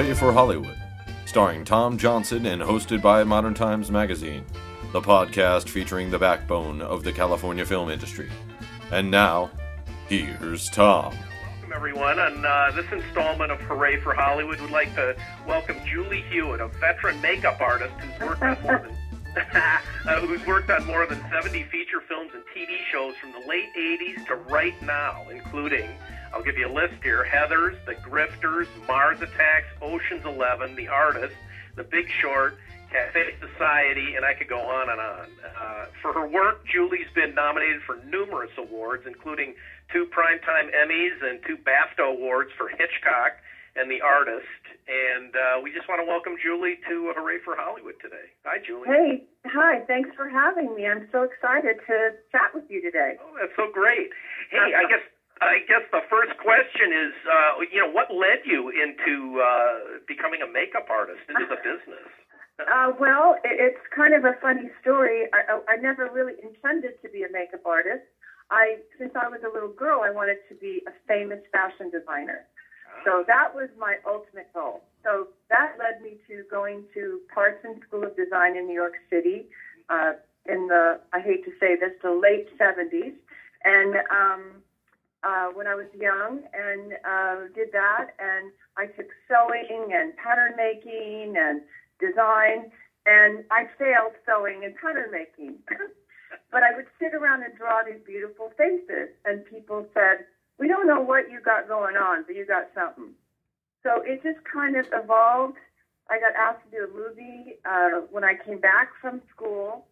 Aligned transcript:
Hooray 0.00 0.14
for 0.14 0.32
Hollywood, 0.32 0.78
starring 1.26 1.62
Tom 1.62 1.98
Johnson 1.98 2.46
and 2.46 2.62
hosted 2.62 3.02
by 3.02 3.22
Modern 3.22 3.52
Times 3.52 3.90
Magazine, 3.90 4.46
the 4.92 5.00
podcast 5.02 5.68
featuring 5.68 6.10
the 6.10 6.18
backbone 6.18 6.80
of 6.80 7.04
the 7.04 7.12
California 7.12 7.66
film 7.66 7.90
industry. 7.90 8.30
And 8.90 9.10
now, 9.10 9.50
here's 10.08 10.70
Tom. 10.70 11.14
Welcome, 11.52 11.72
everyone. 11.74 12.18
On 12.18 12.46
uh, 12.46 12.72
this 12.74 12.90
installment 12.90 13.52
of 13.52 13.60
Hooray 13.60 14.00
for 14.00 14.14
Hollywood, 14.14 14.58
we'd 14.62 14.70
like 14.70 14.94
to 14.94 15.14
welcome 15.46 15.76
Julie 15.84 16.24
Hewitt, 16.30 16.62
a 16.62 16.68
veteran 16.68 17.20
makeup 17.20 17.60
artist 17.60 17.92
who's 18.00 18.26
worked 18.26 18.42
on 18.42 18.62
more 18.62 18.78
than 18.78 18.96
uh, 19.52 20.20
who's 20.22 20.46
worked 20.46 20.70
on 20.70 20.86
more 20.86 21.04
than 21.04 21.22
70 21.30 21.64
feature 21.64 22.00
films 22.08 22.30
and 22.32 22.42
TV 22.56 22.78
shows 22.90 23.16
from 23.16 23.32
the 23.32 23.46
late 23.46 23.68
80s 23.78 24.26
to 24.28 24.36
right 24.36 24.80
now, 24.80 25.26
including, 25.30 25.90
I'll 26.32 26.42
give 26.42 26.56
you 26.56 26.68
a 26.68 26.72
list 26.72 27.02
here 27.02 27.26
Heathers, 27.30 27.76
The 27.86 27.94
Grifters, 27.94 28.66
Mars 28.86 29.20
Attacks, 29.20 29.66
Ocean's 29.82 30.24
Eleven, 30.24 30.76
The 30.76 30.88
Artist, 30.88 31.34
The 31.76 31.84
Big 31.84 32.08
Short, 32.20 32.58
Cafe 32.90 33.34
Society, 33.40 34.14
and 34.16 34.24
I 34.24 34.34
could 34.34 34.48
go 34.48 34.58
on 34.58 34.90
and 34.90 35.00
on. 35.00 35.26
Uh, 35.44 35.86
for 36.02 36.12
her 36.12 36.26
work, 36.26 36.66
Julie's 36.66 37.10
been 37.14 37.34
nominated 37.34 37.82
for 37.86 37.96
numerous 38.06 38.50
awards, 38.58 39.04
including 39.06 39.54
two 39.92 40.06
Primetime 40.06 40.70
Emmys 40.74 41.22
and 41.22 41.40
two 41.46 41.56
BAFTA 41.56 42.02
awards 42.02 42.50
for 42.56 42.68
Hitchcock 42.68 43.38
and 43.76 43.90
The 43.90 44.00
Artist. 44.00 44.46
And 44.90 45.34
uh, 45.34 45.62
we 45.62 45.70
just 45.70 45.88
want 45.88 46.02
to 46.02 46.06
welcome 46.06 46.34
Julie 46.42 46.78
to 46.88 47.12
Hooray 47.14 47.38
for 47.44 47.54
Hollywood 47.54 47.94
today. 48.02 48.34
Hi, 48.44 48.58
Julie. 48.58 48.88
Hey, 48.88 49.22
hi. 49.46 49.86
Thanks 49.86 50.10
for 50.16 50.28
having 50.28 50.74
me. 50.74 50.86
I'm 50.86 51.06
so 51.12 51.22
excited 51.22 51.78
to 51.86 52.18
chat 52.32 52.50
with 52.54 52.64
you 52.68 52.82
today. 52.82 53.14
Oh, 53.22 53.34
that's 53.38 53.54
so 53.54 53.70
great. 53.72 54.10
Hey, 54.50 54.74
I 54.74 54.82
guess 54.90 55.06
I 55.40 55.64
guess 55.66 55.80
the 55.90 56.04
first 56.08 56.36
question 56.36 56.92
is, 56.92 57.12
uh, 57.24 57.64
you 57.72 57.80
know, 57.80 57.88
what 57.88 58.12
led 58.12 58.44
you 58.44 58.68
into 58.68 59.40
uh, 59.40 59.98
becoming 60.06 60.42
a 60.42 60.46
makeup 60.46 60.88
artist 60.90 61.24
into 61.28 61.46
the 61.48 61.56
business? 61.56 62.08
Uh, 62.60 62.92
well, 63.00 63.36
it's 63.42 63.80
kind 63.88 64.12
of 64.12 64.24
a 64.24 64.34
funny 64.42 64.68
story. 64.82 65.24
I, 65.32 65.60
I 65.66 65.76
never 65.76 66.10
really 66.12 66.34
intended 66.42 66.92
to 67.00 67.08
be 67.08 67.22
a 67.22 67.32
makeup 67.32 67.64
artist. 67.64 68.02
I, 68.50 68.84
since 68.98 69.12
I 69.14 69.28
was 69.28 69.40
a 69.46 69.48
little 69.48 69.70
girl, 69.70 70.02
I 70.04 70.10
wanted 70.10 70.36
to 70.50 70.54
be 70.56 70.82
a 70.86 70.92
famous 71.08 71.38
fashion 71.52 71.88
designer. 71.88 72.44
So 73.06 73.24
that 73.26 73.54
was 73.54 73.68
my 73.78 73.96
ultimate 74.06 74.52
goal. 74.52 74.82
So 75.04 75.28
that 75.48 75.72
led 75.78 76.02
me 76.02 76.18
to 76.28 76.44
going 76.50 76.84
to 76.92 77.20
Parsons 77.32 77.80
School 77.88 78.04
of 78.04 78.14
Design 78.14 78.56
in 78.56 78.66
New 78.66 78.74
York 78.74 78.94
City 79.08 79.46
uh, 79.88 80.12
in 80.44 80.66
the, 80.68 80.98
I 81.12 81.20
hate 81.20 81.44
to 81.44 81.52
say 81.58 81.76
this, 81.76 81.92
the 82.02 82.12
late 82.12 82.46
70s. 82.58 83.14
And 83.64 83.96
um, 84.10 84.62
uh, 85.22 85.48
when 85.52 85.66
I 85.66 85.74
was 85.74 85.86
young 85.94 86.40
and 86.52 86.92
uh, 87.04 87.48
did 87.54 87.72
that, 87.72 88.08
and 88.18 88.50
I 88.76 88.86
took 88.86 89.06
sewing 89.28 89.92
and 89.92 90.16
pattern 90.16 90.56
making 90.56 91.34
and 91.36 91.60
design, 92.00 92.66
and 93.06 93.44
I 93.50 93.66
failed 93.78 94.12
sewing 94.24 94.64
and 94.64 94.74
pattern 94.76 95.10
making. 95.10 95.56
but 96.52 96.62
I 96.62 96.74
would 96.74 96.86
sit 96.98 97.14
around 97.14 97.42
and 97.42 97.56
draw 97.56 97.82
these 97.82 98.00
beautiful 98.04 98.52
faces, 98.56 99.08
and 99.24 99.44
people 99.44 99.86
said, 99.94 100.24
we 100.58 100.68
don't 100.68 100.86
know 100.86 101.00
what 101.00 101.30
you 101.30 101.40
got 101.40 101.68
going 101.68 101.96
on, 101.96 102.24
but 102.26 102.36
you 102.36 102.44
got 102.44 102.68
something. 102.74 103.14
So 103.82 104.02
it 104.04 104.22
just 104.22 104.38
kind 104.44 104.76
of 104.76 104.86
evolved. 104.92 105.56
I 106.10 106.18
got 106.18 106.34
asked 106.34 106.64
to 106.64 106.70
do 106.70 106.84
a 106.84 106.96
movie 106.96 107.56
uh, 107.64 108.04
when 108.10 108.24
I 108.24 108.34
came 108.34 108.58
back 108.58 108.88
from 109.00 109.22
school 109.34 109.86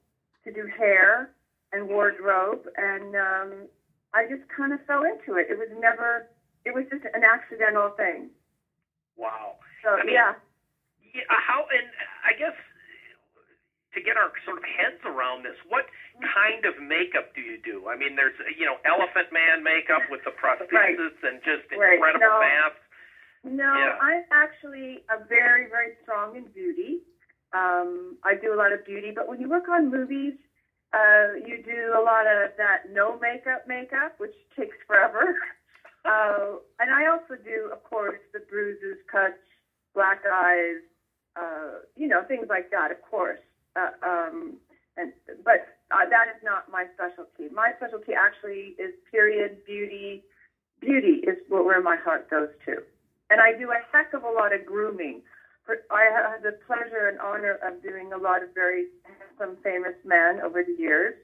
to 0.44 0.52
do 0.52 0.66
hair 0.66 1.30
and 1.72 1.88
wardrobe, 1.88 2.66
and 2.76 3.14
um, 3.14 3.52
I 4.18 4.26
just 4.26 4.42
kind 4.50 4.74
of 4.74 4.82
fell 4.82 5.06
into 5.06 5.38
it. 5.38 5.46
It 5.46 5.54
was 5.54 5.70
never, 5.70 6.26
it 6.66 6.74
was 6.74 6.82
just 6.90 7.06
an 7.14 7.22
accidental 7.22 7.94
thing. 7.94 8.26
Wow. 9.14 9.54
So 9.86 9.94
I 9.94 10.02
mean, 10.02 10.18
yeah. 10.18 10.34
yeah. 11.14 11.22
How 11.30 11.62
and 11.70 11.86
I 12.26 12.34
guess 12.34 12.54
to 13.94 14.00
get 14.02 14.18
our 14.18 14.30
sort 14.44 14.58
of 14.58 14.66
heads 14.66 14.98
around 15.06 15.46
this, 15.46 15.54
what 15.70 15.86
kind 16.34 16.66
of 16.66 16.74
makeup 16.82 17.30
do 17.34 17.40
you 17.40 17.58
do? 17.62 17.86
I 17.86 17.94
mean, 17.94 18.18
there's 18.18 18.34
you 18.58 18.66
know 18.66 18.82
Elephant 18.82 19.30
Man 19.30 19.62
makeup 19.62 20.02
with 20.10 20.22
the 20.26 20.34
prosthesis 20.42 20.66
Right. 20.74 20.98
and 21.22 21.38
just 21.46 21.62
Right. 21.70 21.94
incredible 21.94 22.26
No. 22.26 22.42
masks. 22.42 22.82
No, 23.46 23.70
Yeah. 23.70 23.98
I'm 24.02 24.22
actually 24.34 24.98
a 25.10 25.22
very, 25.30 25.70
very 25.70 25.94
strong 26.02 26.34
in 26.34 26.46
beauty. 26.50 26.98
Um, 27.54 28.18
I 28.26 28.34
do 28.34 28.52
a 28.52 28.58
lot 28.58 28.72
of 28.74 28.84
beauty, 28.84 29.12
but 29.14 29.28
when 29.28 29.40
you 29.40 29.48
work 29.48 29.68
on 29.70 29.90
movies, 29.90 30.34
uh, 30.92 31.36
you 31.44 31.62
do 31.62 31.92
a 31.96 32.02
lot 32.02 32.26
of 32.26 32.50
that 32.56 32.90
no 32.90 33.18
makeup 33.18 33.66
makeup, 33.66 34.14
which 34.18 34.34
takes 34.56 34.76
forever. 34.86 35.36
uh, 36.04 36.56
and 36.80 36.90
I 36.90 37.06
also 37.06 37.40
do, 37.42 37.68
of 37.72 37.82
course, 37.84 38.18
the 38.32 38.40
bruises, 38.40 38.96
cuts, 39.10 39.36
black 39.94 40.22
eyes, 40.30 40.80
uh, 41.36 41.84
you 41.96 42.08
know, 42.08 42.22
things 42.26 42.46
like 42.48 42.70
that, 42.70 42.90
of 42.90 43.02
course. 43.02 43.40
Uh, 43.76 43.90
um, 44.02 44.54
and 44.96 45.12
but 45.44 45.78
uh, 45.90 46.08
that 46.08 46.28
is 46.34 46.40
not 46.42 46.70
my 46.70 46.86
specialty. 46.94 47.52
My 47.52 47.72
specialty 47.76 48.12
actually 48.14 48.74
is 48.78 48.92
period 49.10 49.64
beauty. 49.64 50.24
Beauty 50.80 51.20
is 51.26 51.36
what 51.48 51.64
where 51.64 51.82
my 51.82 51.96
heart 51.96 52.30
goes 52.30 52.48
to. 52.66 52.82
And 53.30 53.40
I 53.40 53.52
do 53.52 53.70
a 53.70 53.80
heck 53.92 54.14
of 54.14 54.24
a 54.24 54.30
lot 54.30 54.54
of 54.54 54.64
grooming. 54.64 55.20
I 55.90 56.08
have 56.08 56.42
the 56.42 56.56
pleasure 56.66 57.08
and 57.08 57.20
honor 57.20 57.58
of 57.62 57.82
doing 57.82 58.12
a 58.12 58.16
lot 58.16 58.42
of 58.42 58.48
very 58.54 58.86
handsome, 59.38 59.56
famous 59.62 59.94
men 60.04 60.40
over 60.44 60.62
the 60.62 60.72
years. 60.72 61.14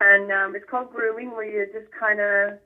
And 0.00 0.30
um, 0.32 0.56
it's 0.56 0.64
called 0.68 0.90
grooming, 0.90 1.30
where 1.32 1.44
you 1.44 1.66
just 1.72 1.90
kind 1.98 2.20
of 2.20 2.58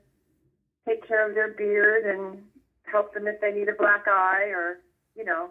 take 0.87 1.05
care 1.07 1.27
of 1.27 1.35
their 1.35 1.49
beard 1.49 2.05
and 2.05 2.41
help 2.83 3.13
them 3.13 3.27
if 3.27 3.39
they 3.41 3.51
need 3.51 3.67
a 3.67 3.73
black 3.77 4.07
eye 4.07 4.47
or, 4.53 4.79
you 5.15 5.25
know. 5.25 5.49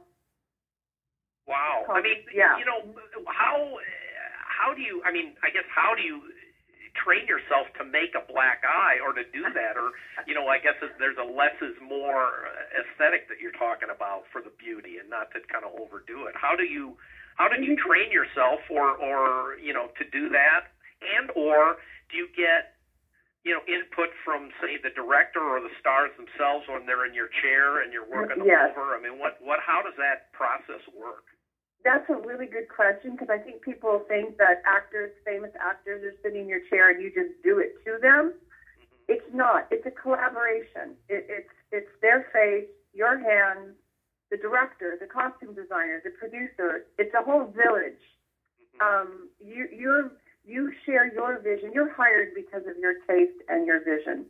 Wow. 1.47 1.85
I 1.91 2.01
mean, 2.01 2.25
Yeah. 2.33 2.57
you 2.57 2.65
know, 2.65 2.81
how 3.29 3.77
how 4.49 4.73
do 4.73 4.81
you? 4.81 5.03
I 5.05 5.13
mean, 5.13 5.35
I 5.43 5.51
guess 5.51 5.69
how 5.69 5.95
do 5.95 6.01
you 6.01 6.23
train 6.97 7.27
yourself 7.27 7.67
to 7.77 7.85
make 7.85 8.15
a 8.17 8.25
black 8.33 8.63
eye 8.65 8.97
or 9.05 9.13
to 9.13 9.25
do 9.29 9.43
that, 9.53 9.77
or 9.77 9.93
you 10.27 10.33
know, 10.33 10.49
I 10.49 10.57
guess 10.57 10.73
there's 10.99 11.19
a 11.21 11.27
less 11.27 11.53
is 11.61 11.77
more 11.85 12.49
aesthetic 12.73 13.29
that 13.29 13.41
you're 13.45 13.53
talking 13.61 13.91
about 13.93 14.25
for 14.33 14.41
the 14.41 14.55
beauty, 14.57 14.97
and 14.97 15.11
not 15.11 15.29
to 15.37 15.41
kind 15.53 15.67
of 15.69 15.77
overdo 15.77 16.25
it. 16.33 16.35
How 16.35 16.57
do 16.57 16.65
you? 16.65 16.97
How 17.37 17.49
did 17.49 17.65
you 17.65 17.75
train 17.77 18.11
yourself, 18.13 18.61
or 18.71 18.97
or 18.97 19.57
you 19.59 19.73
know, 19.73 19.89
to 19.99 20.05
do 20.05 20.29
that, 20.31 20.71
and 21.03 21.31
or 21.35 21.77
do 22.11 22.17
you 22.17 22.29
get 22.37 22.75
you 23.45 23.53
know 23.53 23.61
input 23.67 24.11
from 24.25 24.51
say 24.61 24.79
the 24.83 24.91
director 24.91 25.43
or 25.43 25.61
the 25.61 25.73
stars 25.81 26.11
themselves 26.17 26.67
when 26.69 26.87
they're 26.87 27.05
in 27.05 27.15
your 27.15 27.29
chair 27.43 27.83
and 27.83 27.93
you're 27.93 28.07
working 28.07 28.39
them 28.39 28.47
Yes. 28.47 28.71
over? 28.71 28.95
I 28.95 29.01
mean, 29.01 29.19
what 29.19 29.37
what 29.41 29.59
how 29.61 29.83
does 29.83 29.97
that 29.99 30.31
process 30.33 30.83
work? 30.95 31.25
That's 31.85 32.09
a 32.09 32.17
really 32.17 32.47
good 32.47 32.69
question 32.71 33.13
because 33.13 33.29
I 33.29 33.37
think 33.39 33.61
people 33.61 34.01
think 34.09 34.39
that 34.39 34.63
actors, 34.65 35.11
famous 35.25 35.51
actors, 35.61 36.03
are 36.03 36.15
sitting 36.23 36.43
in 36.43 36.49
your 36.49 36.61
chair 36.71 36.89
and 36.89 37.03
you 37.03 37.11
just 37.13 37.37
do 37.43 37.59
it 37.59 37.77
to 37.85 37.99
them. 38.01 38.33
Mm-hmm. 38.33 39.13
It's 39.13 39.29
not. 39.35 39.67
It's 39.71 39.85
a 39.85 39.91
collaboration. 39.91 40.97
It, 41.11 41.27
it's 41.29 41.55
it's 41.73 41.91
their 42.01 42.25
face, 42.33 42.71
your 42.95 43.19
hands, 43.19 43.75
the 44.35 44.43
director, 44.43 44.99
the 44.99 45.07
costume 45.07 45.55
designer, 45.55 46.03
the 46.03 46.11
producer. 46.11 46.83
It's 46.99 47.15
a 47.15 47.23
whole 47.23 47.47
village. 47.47 48.03
Um, 48.83 49.31
you 49.39 49.69
you're 49.71 50.11
you 50.45 50.73
share 50.85 51.07
your 51.07 51.39
vision. 51.39 51.71
You're 51.73 51.93
hired 51.95 52.35
because 52.35 52.67
of 52.67 52.77
your 52.83 52.95
taste 53.07 53.39
and 53.49 53.65
your 53.67 53.79
vision. 53.79 54.27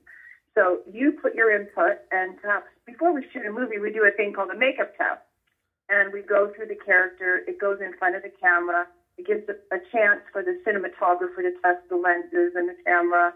So 0.54 0.80
you 0.84 1.10
put 1.10 1.34
your 1.34 1.50
input, 1.50 2.04
and 2.12 2.36
perhaps 2.36 2.66
before 2.86 3.12
we 3.14 3.24
shoot 3.32 3.46
a 3.46 3.50
movie, 3.50 3.78
we 3.78 3.90
do 3.90 4.04
a 4.04 4.12
thing 4.14 4.32
called 4.34 4.50
a 4.50 4.58
makeup 4.58 4.92
test 4.96 5.24
and 5.88 6.12
we 6.12 6.22
go 6.22 6.50
through 6.54 6.66
the 6.66 6.76
character. 6.76 7.42
It 7.46 7.58
goes 7.58 7.78
in 7.80 7.92
front 7.98 8.16
of 8.16 8.22
the 8.22 8.32
camera. 8.40 8.86
It 9.16 9.26
gives 9.26 9.42
a, 9.48 9.56
a 9.74 9.78
chance 9.92 10.20
for 10.32 10.42
the 10.42 10.58
cinematographer 10.66 11.42
to 11.42 11.52
test 11.62 11.88
the 11.88 11.96
lenses 11.96 12.52
and 12.56 12.68
the 12.68 12.76
camera, 12.84 13.32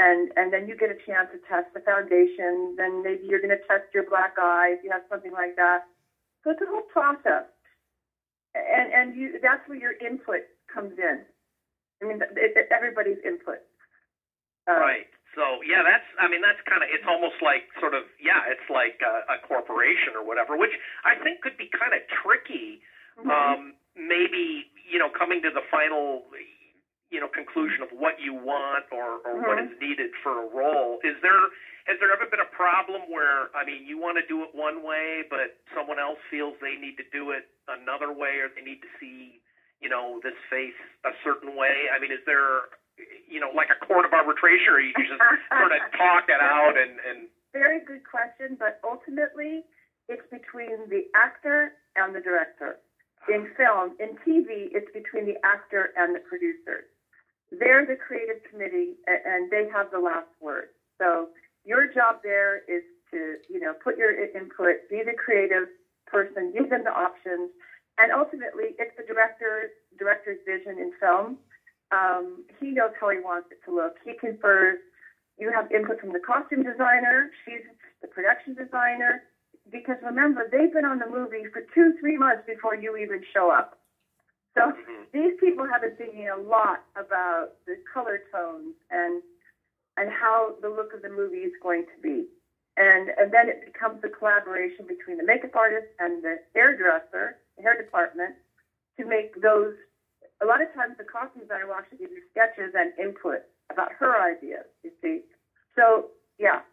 and 0.00 0.32
and 0.36 0.52
then 0.52 0.66
you 0.66 0.76
get 0.76 0.90
a 0.90 0.96
chance 1.06 1.28
to 1.32 1.38
test 1.48 1.68
the 1.74 1.80
foundation. 1.80 2.74
Then 2.78 3.02
maybe 3.04 3.26
you're 3.28 3.40
going 3.40 3.56
to 3.56 3.66
test 3.68 3.84
your 3.94 4.04
black 4.04 4.32
eye 4.38 4.70
if 4.72 4.80
you 4.82 4.90
have 4.92 5.02
something 5.10 5.32
like 5.32 5.54
that. 5.56 5.80
So 6.44 6.50
it's 6.50 6.62
a 6.62 6.66
whole 6.66 6.82
process, 6.88 7.44
and 8.54 8.90
and 8.92 9.14
you 9.14 9.38
that's 9.42 9.62
where 9.66 9.78
your 9.78 9.94
input 10.00 10.42
comes 10.72 10.98
in. 10.98 11.24
I 12.02 12.06
mean, 12.06 12.20
it, 12.36 12.52
it, 12.56 12.66
everybody's 12.70 13.18
input. 13.24 13.58
Uh, 14.68 14.80
Right. 14.80 15.06
So 15.34 15.62
yeah, 15.62 15.82
that's 15.82 16.06
I 16.18 16.28
mean 16.28 16.42
that's 16.42 16.58
kind 16.68 16.82
of 16.82 16.88
it's 16.90 17.06
almost 17.06 17.38
like 17.42 17.62
sort 17.80 17.94
of 17.94 18.04
yeah, 18.18 18.42
it's 18.50 18.66
like 18.70 18.98
a, 19.02 19.34
a 19.34 19.38
corporation 19.38 20.14
or 20.16 20.24
whatever, 20.26 20.56
which 20.56 20.74
I 21.04 21.14
think 21.14 21.40
could 21.40 21.56
be 21.56 21.68
kind 21.70 21.94
of 21.94 22.02
tricky. 22.10 22.80
mhm. 23.16 23.30
Um, 23.30 23.74
maybe 23.96 24.66
you 24.90 24.98
know 24.98 25.10
coming 25.10 25.42
to 25.42 25.50
the 25.50 25.62
final 25.70 26.24
you 27.10 27.18
know 27.18 27.26
conclusion 27.26 27.82
of 27.82 27.90
what 27.90 28.22
you 28.22 28.32
want 28.32 28.86
or 28.94 29.18
or 29.26 29.42
what 29.42 29.58
mm-hmm. 29.58 29.74
is 29.74 29.82
needed 29.82 30.14
for 30.22 30.46
a 30.46 30.46
role. 30.46 31.02
Is 31.02 31.18
there 31.22 31.50
has 31.90 31.98
there 31.98 32.14
ever 32.14 32.30
been 32.30 32.42
a 32.42 32.52
problem 32.54 33.10
where 33.10 33.50
I 33.52 33.66
mean 33.66 33.82
you 33.82 33.98
want 33.98 34.16
to 34.22 34.24
do 34.30 34.46
it 34.46 34.54
one 34.54 34.86
way, 34.86 35.26
but 35.26 35.58
someone 35.74 35.98
else 35.98 36.22
feels 36.30 36.54
they 36.62 36.78
need 36.78 36.94
to 37.02 37.06
do 37.10 37.34
it 37.34 37.50
another 37.66 38.14
way, 38.14 38.38
or 38.38 38.48
they 38.54 38.62
need 38.62 38.78
to 38.86 38.90
see 39.02 39.42
you 39.82 39.90
know 39.90 40.22
this 40.22 40.38
face 40.46 40.78
a 41.02 41.10
certain 41.26 41.58
way? 41.58 41.90
I 41.90 41.98
mean, 41.98 42.14
is 42.14 42.22
there 42.30 42.70
you 43.26 43.42
know 43.42 43.50
like 43.50 43.74
a 43.74 43.78
court 43.82 44.06
of 44.06 44.14
arbitration, 44.14 44.70
or 44.70 44.80
you 44.80 44.94
just 44.94 45.18
sort 45.50 45.74
of 45.74 45.82
talk 45.98 46.30
it 46.30 46.38
out 46.40 46.78
and 46.78 47.02
and 47.02 47.26
Very 47.50 47.82
good 47.82 48.06
question, 48.06 48.54
but 48.54 48.78
ultimately, 48.86 49.66
it's 50.06 50.24
between 50.30 50.86
the 50.86 51.10
actor 51.18 51.74
and 51.98 52.14
the 52.14 52.22
director. 52.22 52.78
In 53.26 53.50
ah. 53.50 53.56
film, 53.58 53.86
in 53.98 54.14
TV, 54.22 54.70
it's 54.70 54.88
between 54.94 55.26
the 55.26 55.36
actor 55.42 55.90
and 55.98 56.14
the 56.14 56.22
producers. 56.22 56.86
They're 57.60 57.86
the 57.86 57.96
creative 57.96 58.38
committee, 58.50 58.96
and 59.06 59.50
they 59.50 59.66
have 59.72 59.88
the 59.92 60.00
last 60.00 60.28
word. 60.40 60.68
So 60.98 61.28
your 61.64 61.86
job 61.86 62.16
there 62.24 62.62
is 62.68 62.82
to, 63.12 63.36
you 63.48 63.60
know, 63.60 63.74
put 63.84 63.98
your 63.98 64.12
input, 64.12 64.76
be 64.90 65.02
the 65.06 65.14
creative 65.14 65.68
person, 66.08 66.52
give 66.52 66.70
them 66.70 66.84
the 66.84 66.92
options, 66.92 67.50
and 67.98 68.12
ultimately, 68.12 68.74
it's 68.78 68.92
the 68.96 69.04
director 69.04 69.68
director's 69.98 70.38
vision 70.46 70.78
in 70.80 70.90
film. 71.00 71.36
Um, 71.92 72.44
he 72.60 72.72
knows 72.72 72.92
how 72.98 73.10
he 73.10 73.18
wants 73.20 73.48
it 73.52 73.58
to 73.66 73.74
look. 73.76 73.94
He 74.04 74.14
confers. 74.14 74.78
You 75.38 75.52
have 75.52 75.66
input 75.70 76.00
from 76.00 76.12
the 76.12 76.20
costume 76.20 76.62
designer. 76.62 77.30
She's 77.44 77.62
the 78.02 78.08
production 78.08 78.54
designer. 78.54 79.20
Because 79.70 79.98
remember, 80.02 80.48
they've 80.50 80.72
been 80.72 80.86
on 80.86 80.98
the 80.98 81.06
movie 81.06 81.44
for 81.52 81.62
two, 81.74 81.92
three 82.00 82.16
months 82.16 82.42
before 82.46 82.74
you 82.74 82.96
even 82.96 83.20
show 83.34 83.50
up. 83.50 83.76
So 84.54 84.72
mm-hmm. 84.74 85.06
these 85.12 85.34
people 85.38 85.66
have 85.66 85.82
been 85.82 85.96
thinking 85.96 86.28
a 86.28 86.36
lot 86.36 86.82
about 86.96 87.54
the 87.66 87.76
color 87.92 88.22
tones 88.32 88.74
and 88.90 89.22
and 89.96 90.08
how 90.08 90.54
the 90.62 90.68
look 90.68 90.94
of 90.94 91.02
the 91.02 91.10
movie 91.10 91.44
is 91.44 91.52
going 91.62 91.84
to 91.84 91.98
be. 92.02 92.26
And 92.76 93.10
and 93.18 93.32
then 93.32 93.48
it 93.48 93.64
becomes 93.66 94.02
a 94.02 94.08
collaboration 94.08 94.86
between 94.86 95.18
the 95.18 95.26
makeup 95.26 95.54
artist 95.54 95.90
and 95.98 96.22
the 96.22 96.38
hairdresser, 96.54 97.38
the 97.56 97.62
hair 97.62 97.76
department, 97.76 98.34
to 98.98 99.06
make 99.06 99.40
those. 99.42 99.74
A 100.42 100.46
lot 100.46 100.62
of 100.62 100.72
times, 100.72 100.96
the 100.96 101.04
costume 101.04 101.42
designer 101.42 101.68
will 101.68 101.76
actually 101.76 101.98
give 101.98 102.10
you 102.10 102.24
sketches 102.32 102.72
and 102.72 102.96
input 102.96 103.44
about 103.70 103.92
her 103.98 104.16
ideas. 104.16 104.64
You 104.82 104.90
see, 105.02 105.20
so 105.76 106.10
yeah. 106.38 106.64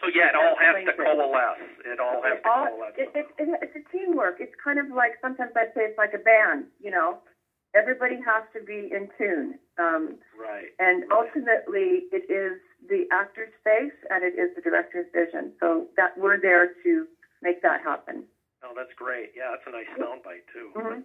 So 0.00 0.08
yeah, 0.08 0.32
it 0.32 0.36
all 0.36 0.56
has 0.56 0.80
to 0.80 0.92
coalesce. 0.96 1.60
It 1.84 2.00
all 2.00 2.24
has 2.24 2.40
to 2.40 2.48
coalesce. 2.48 2.96
It, 2.96 3.08
it, 3.14 3.26
it, 3.36 3.48
it's 3.60 3.76
a 3.76 3.84
teamwork. 3.92 4.40
It's 4.40 4.56
kind 4.56 4.80
of 4.80 4.88
like 4.88 5.20
sometimes 5.20 5.52
I 5.56 5.68
say 5.76 5.92
it's 5.92 5.98
like 5.98 6.16
a 6.16 6.22
band. 6.22 6.72
You 6.80 6.90
know, 6.90 7.20
everybody 7.76 8.16
has 8.24 8.42
to 8.56 8.64
be 8.64 8.88
in 8.88 9.08
tune. 9.18 9.60
Um, 9.78 10.16
right. 10.32 10.72
And 10.80 11.04
ultimately, 11.12 12.08
it 12.12 12.24
is 12.32 12.56
the 12.88 13.04
actor's 13.12 13.52
face 13.62 13.96
and 14.08 14.24
it 14.24 14.40
is 14.40 14.48
the 14.56 14.62
director's 14.64 15.06
vision. 15.12 15.52
So 15.60 15.92
that 15.96 16.16
we're 16.16 16.40
there 16.40 16.72
to 16.82 17.06
make 17.42 17.60
that 17.62 17.84
happen. 17.84 18.24
Oh, 18.64 18.72
that's 18.76 18.92
great. 18.96 19.32
Yeah, 19.36 19.52
that's 19.52 19.64
a 19.68 19.72
nice 19.72 19.88
soundbite 19.96 20.44
too. 20.52 20.72
Mm-hmm. 20.76 21.00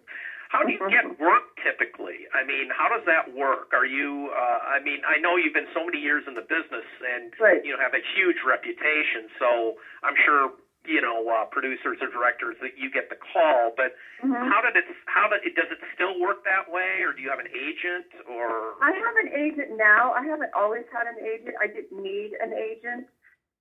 How 0.48 0.62
do 0.62 0.70
you 0.70 0.82
get 0.90 1.18
work 1.18 1.58
typically? 1.62 2.30
I 2.30 2.46
mean, 2.46 2.70
how 2.70 2.86
does 2.86 3.02
that 3.06 3.34
work? 3.34 3.74
Are 3.74 3.86
you? 3.86 4.30
Uh, 4.30 4.78
I 4.78 4.78
mean, 4.78 5.02
I 5.02 5.18
know 5.18 5.34
you've 5.34 5.54
been 5.54 5.70
so 5.74 5.82
many 5.82 5.98
years 5.98 6.22
in 6.26 6.34
the 6.34 6.46
business 6.46 6.86
and 7.02 7.34
right. 7.40 7.60
you 7.64 7.74
know 7.74 7.80
have 7.82 7.94
a 7.94 8.04
huge 8.14 8.38
reputation. 8.46 9.26
So 9.42 9.74
I'm 10.06 10.14
sure 10.22 10.54
you 10.86 11.02
know 11.02 11.26
uh, 11.26 11.50
producers 11.50 11.98
or 11.98 12.06
directors 12.14 12.54
that 12.62 12.78
you 12.78 12.90
get 12.94 13.10
the 13.10 13.18
call. 13.18 13.74
But 13.74 13.98
mm-hmm. 14.22 14.38
how 14.46 14.62
did 14.62 14.78
it? 14.78 14.86
How 15.10 15.26
did 15.26 15.42
it? 15.42 15.58
Does 15.58 15.70
it 15.74 15.82
still 15.98 16.14
work 16.22 16.46
that 16.46 16.70
way, 16.70 17.02
or 17.02 17.10
do 17.10 17.20
you 17.26 17.30
have 17.30 17.42
an 17.42 17.50
agent? 17.50 18.06
Or 18.30 18.78
I 18.78 18.94
have 18.94 19.16
an 19.26 19.30
agent 19.34 19.74
now. 19.74 20.14
I 20.14 20.22
haven't 20.22 20.54
always 20.54 20.86
had 20.94 21.10
an 21.10 21.18
agent. 21.18 21.58
I 21.58 21.66
didn't 21.66 21.98
need 21.98 22.38
an 22.38 22.54
agent. 22.54 23.10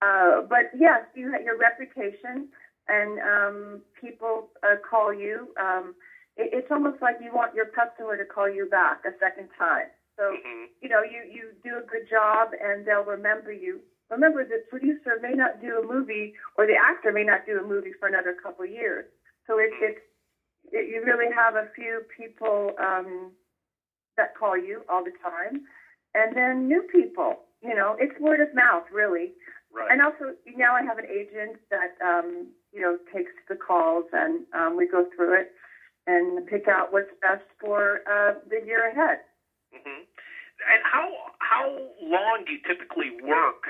Uh, 0.05 0.45
but 0.45 0.69
yes, 0.77 1.01
you 1.15 1.31
have 1.31 1.41
your 1.41 1.57
reputation 1.57 2.51
and 2.87 3.19
um, 3.19 3.81
people 3.99 4.49
uh, 4.63 4.75
call 4.87 5.13
you. 5.13 5.49
Um, 5.59 5.95
it, 6.37 6.51
it's 6.53 6.71
almost 6.71 7.01
like 7.01 7.17
you 7.23 7.31
want 7.33 7.55
your 7.55 7.67
customer 7.67 8.17
to 8.17 8.25
call 8.25 8.49
you 8.49 8.67
back 8.69 9.03
a 9.05 9.15
second 9.19 9.49
time. 9.57 9.91
So 10.17 10.31
mm-hmm. 10.31 10.71
you 10.81 10.89
know 10.89 11.03
you 11.03 11.27
you 11.27 11.51
do 11.63 11.77
a 11.79 11.85
good 11.85 12.07
job, 12.09 12.49
and 12.55 12.85
they'll 12.85 13.03
remember 13.03 13.51
you. 13.51 13.79
Remember, 14.09 14.45
the 14.45 14.61
producer 14.69 15.17
may 15.21 15.33
not 15.33 15.61
do 15.61 15.81
a 15.81 15.83
movie, 15.85 16.33
or 16.57 16.67
the 16.67 16.77
actor 16.77 17.11
may 17.11 17.23
not 17.23 17.45
do 17.45 17.59
a 17.59 17.65
movie 17.65 17.91
for 17.99 18.07
another 18.07 18.35
couple 18.37 18.63
of 18.63 18.71
years. 18.71 19.05
So 19.47 19.57
it, 19.57 19.71
mm-hmm. 19.73 19.91
it's 19.91 20.03
it, 20.71 20.89
you 20.89 21.03
really 21.03 21.33
have 21.33 21.55
a 21.55 21.67
few 21.75 22.01
people 22.15 22.71
um, 22.79 23.31
that 24.17 24.37
call 24.37 24.57
you 24.57 24.81
all 24.89 25.03
the 25.03 25.15
time, 25.23 25.65
and 26.13 26.35
then 26.35 26.67
new 26.67 26.83
people. 26.83 27.43
You 27.61 27.75
know, 27.75 27.97
it's 27.99 28.17
word 28.19 28.41
of 28.41 28.53
mouth, 28.53 28.85
really. 28.93 29.33
Right. 29.73 29.91
And 29.91 30.01
also 30.01 30.37
now 30.55 30.75
I 30.75 30.83
have 30.83 30.97
an 30.97 31.07
agent 31.11 31.59
that 31.69 31.99
um, 31.99 32.47
you 32.71 32.81
know 32.81 32.97
takes 33.13 33.33
the 33.49 33.55
calls 33.55 34.05
and 34.13 34.45
um, 34.53 34.77
we 34.77 34.87
go 34.87 35.05
through 35.15 35.41
it 35.41 35.51
and 36.07 36.45
pick 36.47 36.67
out 36.67 36.93
what's 36.93 37.11
best 37.21 37.45
for 37.59 38.01
uh, 38.05 38.37
the 38.49 38.61
year 38.65 38.89
ahead. 38.89 39.25
Mm-hmm. 39.73 40.05
And 40.05 40.81
how 40.85 41.11
how 41.39 41.65
long 42.01 42.45
do 42.45 42.53
you 42.53 42.61
typically 42.63 43.11
work 43.21 43.67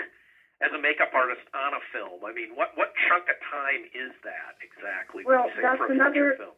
as 0.61 0.71
a 0.71 0.79
makeup 0.79 1.11
artist 1.15 1.43
on 1.55 1.73
a 1.73 1.83
film? 1.91 2.21
I 2.23 2.31
mean, 2.31 2.53
what 2.55 2.77
what 2.77 2.93
chunk 3.09 3.25
of 3.27 3.39
time 3.49 3.89
is 3.91 4.13
that 4.23 4.55
exactly? 4.61 5.23
Well, 5.25 5.49
that's 5.57 5.81
another 5.89 6.35
film? 6.37 6.55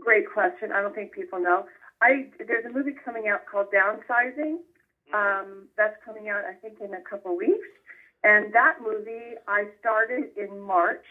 great 0.00 0.30
question. 0.30 0.72
I 0.72 0.80
don't 0.80 0.94
think 0.94 1.12
people 1.12 1.40
know. 1.40 1.66
I 2.02 2.30
there's 2.38 2.64
a 2.64 2.72
movie 2.72 2.94
coming 3.04 3.28
out 3.28 3.46
called 3.50 3.66
Downsizing. 3.74 4.62
Mm-hmm. 4.62 5.14
Um, 5.14 5.68
that's 5.76 5.96
coming 6.04 6.28
out, 6.28 6.44
I 6.48 6.54
think, 6.54 6.80
in 6.80 6.94
a 6.94 7.02
couple 7.02 7.36
weeks. 7.36 7.68
And 8.24 8.54
that 8.54 8.80
movie 8.80 9.36
I 9.46 9.68
started 9.80 10.32
in 10.36 10.58
March 10.58 11.04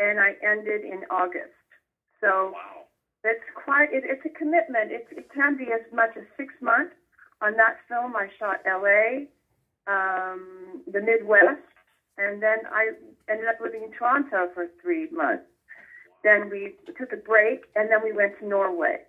and 0.00 0.18
I 0.18 0.34
ended 0.42 0.82
in 0.82 1.06
August. 1.10 1.54
So 2.20 2.52
wow. 2.54 2.81
It's 3.24 3.48
quite 3.54 3.92
it, 3.92 4.04
it's 4.04 4.24
a 4.26 4.34
commitment. 4.36 4.90
It, 4.90 5.06
it 5.10 5.28
can 5.32 5.56
be 5.56 5.70
as 5.72 5.82
much 5.94 6.10
as 6.16 6.24
six 6.36 6.54
months. 6.60 6.94
On 7.42 7.56
that 7.56 7.82
film, 7.88 8.14
I 8.14 8.30
shot 8.38 8.62
L.A., 8.66 9.26
um, 9.90 10.82
the 10.86 11.00
Midwest, 11.02 11.66
and 12.18 12.42
then 12.42 12.62
I 12.70 12.94
ended 13.28 13.48
up 13.48 13.58
living 13.60 13.82
in 13.82 13.90
Toronto 13.90 14.46
for 14.54 14.70
three 14.80 15.10
months. 15.10 15.42
Then 16.22 16.50
we 16.50 16.78
took 16.94 17.10
a 17.12 17.18
break, 17.18 17.66
and 17.74 17.90
then 17.90 17.98
we 18.02 18.12
went 18.12 18.38
to 18.38 18.46
Norway. 18.46 19.02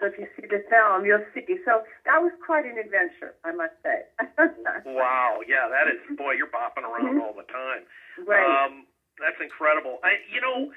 So 0.00 0.12
if 0.12 0.18
you 0.18 0.28
see 0.36 0.44
the 0.44 0.60
film, 0.68 1.06
you'll 1.06 1.24
see. 1.32 1.46
So 1.64 1.86
that 2.04 2.20
was 2.20 2.32
quite 2.44 2.66
an 2.66 2.76
adventure, 2.76 3.32
I 3.46 3.56
must 3.56 3.78
say. 3.80 4.04
wow, 4.84 5.40
yeah, 5.48 5.70
that 5.72 5.88
is. 5.88 6.02
Boy, 6.18 6.36
you're 6.36 6.52
bopping 6.52 6.84
around 6.84 7.16
mm-hmm. 7.16 7.24
all 7.24 7.32
the 7.32 7.48
time. 7.48 7.88
Right. 8.26 8.44
Um, 8.44 8.84
that's 9.22 9.38
incredible. 9.40 10.02
I, 10.02 10.18
you 10.28 10.42
know, 10.42 10.74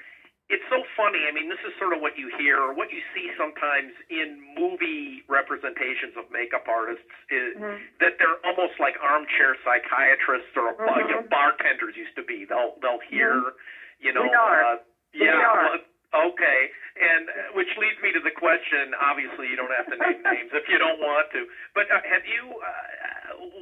it's 0.48 0.64
so 0.72 0.80
funny. 0.96 1.28
I 1.28 1.32
mean, 1.32 1.52
this 1.52 1.60
is 1.60 1.76
sort 1.76 1.92
of 1.92 2.00
what 2.00 2.16
you 2.16 2.32
hear, 2.40 2.56
or 2.56 2.72
what 2.72 2.88
you 2.88 3.04
see 3.12 3.28
sometimes 3.36 3.92
in 4.08 4.40
movie 4.56 5.20
representations 5.28 6.16
of 6.16 6.24
makeup 6.32 6.64
artists, 6.64 7.04
is 7.28 7.52
mm-hmm. 7.52 7.76
that 8.00 8.16
they're 8.16 8.40
almost 8.48 8.80
like 8.80 8.96
armchair 9.04 9.60
psychiatrists 9.60 10.52
or 10.56 10.72
mm-hmm. 10.72 11.04
you 11.04 11.14
know, 11.20 11.24
bartenders 11.28 11.92
used 12.00 12.16
to 12.16 12.24
be. 12.24 12.48
They'll 12.48 12.80
they'll 12.80 13.04
hear, 13.12 13.36
mm-hmm. 13.36 14.00
you 14.00 14.12
know, 14.16 14.24
we 14.24 14.32
are. 14.32 14.60
Uh, 14.64 14.76
yeah. 15.12 15.36
We 15.36 15.44
are. 15.44 15.84
Okay, 16.08 16.60
and 16.96 17.28
uh, 17.28 17.52
which 17.52 17.68
leads 17.76 18.00
me 18.00 18.08
to 18.16 18.22
the 18.24 18.32
question. 18.32 18.96
Obviously, 18.96 19.52
you 19.52 19.60
don't 19.60 19.72
have 19.76 19.92
to 19.92 20.00
name 20.00 20.24
names 20.32 20.48
if 20.56 20.64
you 20.72 20.80
don't 20.80 20.96
want 21.04 21.28
to. 21.36 21.44
But 21.76 21.92
uh, 21.92 22.00
have 22.08 22.24
you? 22.24 22.56
Uh, 22.56 22.88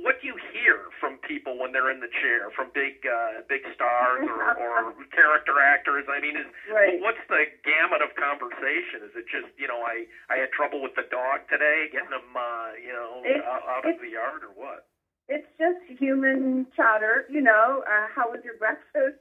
what 0.06 0.22
do 0.22 0.30
you 0.30 0.38
hear 0.54 0.86
from 1.02 1.18
people 1.26 1.58
when 1.58 1.74
they're 1.74 1.90
in 1.90 1.98
the 1.98 2.12
chair? 2.22 2.54
From 2.54 2.70
big, 2.70 3.02
uh, 3.02 3.42
big 3.50 3.66
or, 4.24 4.56
or 4.56 4.94
character 5.12 5.60
actors? 5.60 6.08
I 6.08 6.20
mean, 6.20 6.36
is 6.36 6.48
right. 6.72 6.96
what's 7.04 7.20
the 7.28 7.44
gamut 7.66 8.00
of 8.00 8.16
conversation? 8.16 9.04
Is 9.04 9.12
it 9.12 9.26
just 9.28 9.52
you 9.60 9.68
know, 9.68 9.84
I 9.84 10.08
I 10.32 10.40
had 10.40 10.50
trouble 10.56 10.80
with 10.80 10.96
the 10.96 11.04
dog 11.12 11.44
today, 11.52 11.92
getting 11.92 12.12
him, 12.12 12.32
uh, 12.32 12.76
you 12.80 12.92
know, 12.92 13.20
it's, 13.24 13.44
out, 13.44 13.62
out 13.68 13.84
of 13.84 14.00
the 14.00 14.10
yard 14.10 14.42
or 14.46 14.54
what? 14.56 14.88
It's 15.28 15.48
just 15.58 15.82
human 15.98 16.66
chatter. 16.76 17.26
You 17.28 17.42
know, 17.42 17.82
uh, 17.84 18.06
how 18.14 18.30
was 18.30 18.40
your 18.44 18.56
breakfast? 18.56 19.20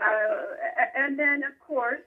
Uh, 0.00 0.56
and 0.96 1.18
then, 1.18 1.44
of 1.44 1.52
course 1.60 2.00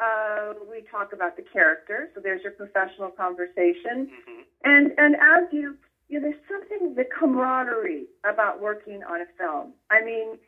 uh, 0.00 0.54
we 0.70 0.82
talk 0.90 1.12
about 1.12 1.36
the 1.36 1.44
character, 1.52 2.08
so 2.14 2.20
there's 2.20 2.42
your 2.42 2.52
professional 2.52 3.10
conversation, 3.10 4.08
mm-hmm. 4.08 4.40
and 4.64 4.92
and 4.96 5.14
as 5.16 5.44
you, 5.52 5.76
you 6.08 6.18
know, 6.18 6.30
there's 6.30 6.42
something 6.48 6.94
the 6.94 7.04
camaraderie 7.04 8.06
about 8.24 8.60
working 8.60 9.02
on 9.04 9.20
a 9.20 9.28
film. 9.38 9.74
I 9.90 10.02
mean, 10.02 10.38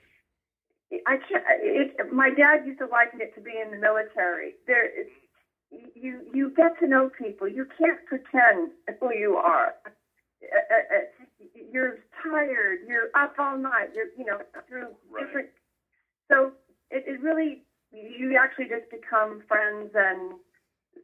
I 1.06 1.16
can't. 1.16 1.44
It, 1.62 2.12
my 2.12 2.30
dad 2.30 2.66
used 2.66 2.78
to 2.78 2.86
liken 2.86 3.20
it 3.20 3.34
to 3.34 3.40
being 3.40 3.62
in 3.64 3.70
the 3.70 3.78
military. 3.78 4.56
There, 4.66 4.88
you 5.70 6.20
you 6.32 6.52
get 6.56 6.78
to 6.80 6.86
know 6.86 7.08
people. 7.16 7.48
You 7.48 7.66
can't 7.78 8.04
pretend 8.06 8.70
who 9.00 9.12
you 9.12 9.36
are. 9.36 9.74
Uh, 9.86 10.56
uh, 10.70 10.96
uh, 10.96 11.46
you're 11.54 11.98
tired. 12.22 12.80
You're 12.86 13.08
up 13.14 13.34
all 13.38 13.56
night. 13.56 13.90
You're 13.94 14.12
you 14.16 14.24
know 14.24 14.38
through 14.68 14.88
right. 15.10 15.24
different. 15.24 15.48
So 16.30 16.52
it, 16.90 17.04
it 17.06 17.20
really 17.22 17.62
you 17.92 18.38
actually 18.40 18.66
just 18.66 18.90
become 18.90 19.42
friends 19.48 19.90
and 19.94 20.34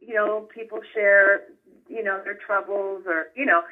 you 0.01 0.15
know 0.15 0.47
people 0.55 0.81
share 0.95 1.43
you 1.89 2.03
know 2.03 2.21
their 2.25 2.37
troubles 2.47 3.03
or 3.07 3.27
you 3.35 3.45
know 3.45 3.63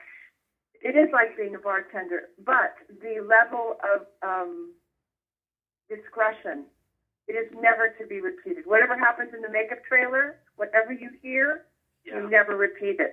it 0.82 0.96
is 0.96 1.08
like 1.12 1.36
being 1.36 1.54
a 1.54 1.58
bartender 1.58 2.28
but 2.44 2.74
the 3.00 3.20
level 3.26 3.76
of 3.82 4.06
um 4.22 4.72
discretion 5.88 6.64
it 7.28 7.32
is 7.34 7.46
never 7.54 7.88
to 7.88 8.06
be 8.06 8.20
repeated 8.20 8.64
whatever 8.66 8.96
happens 8.96 9.30
in 9.34 9.40
the 9.40 9.48
makeup 9.48 9.78
trailer 9.86 10.34
whatever 10.56 10.92
you 10.92 11.10
hear 11.22 11.60
yeah. 12.04 12.16
you 12.20 12.28
never 12.30 12.56
repeat 12.56 12.96
it 12.98 13.12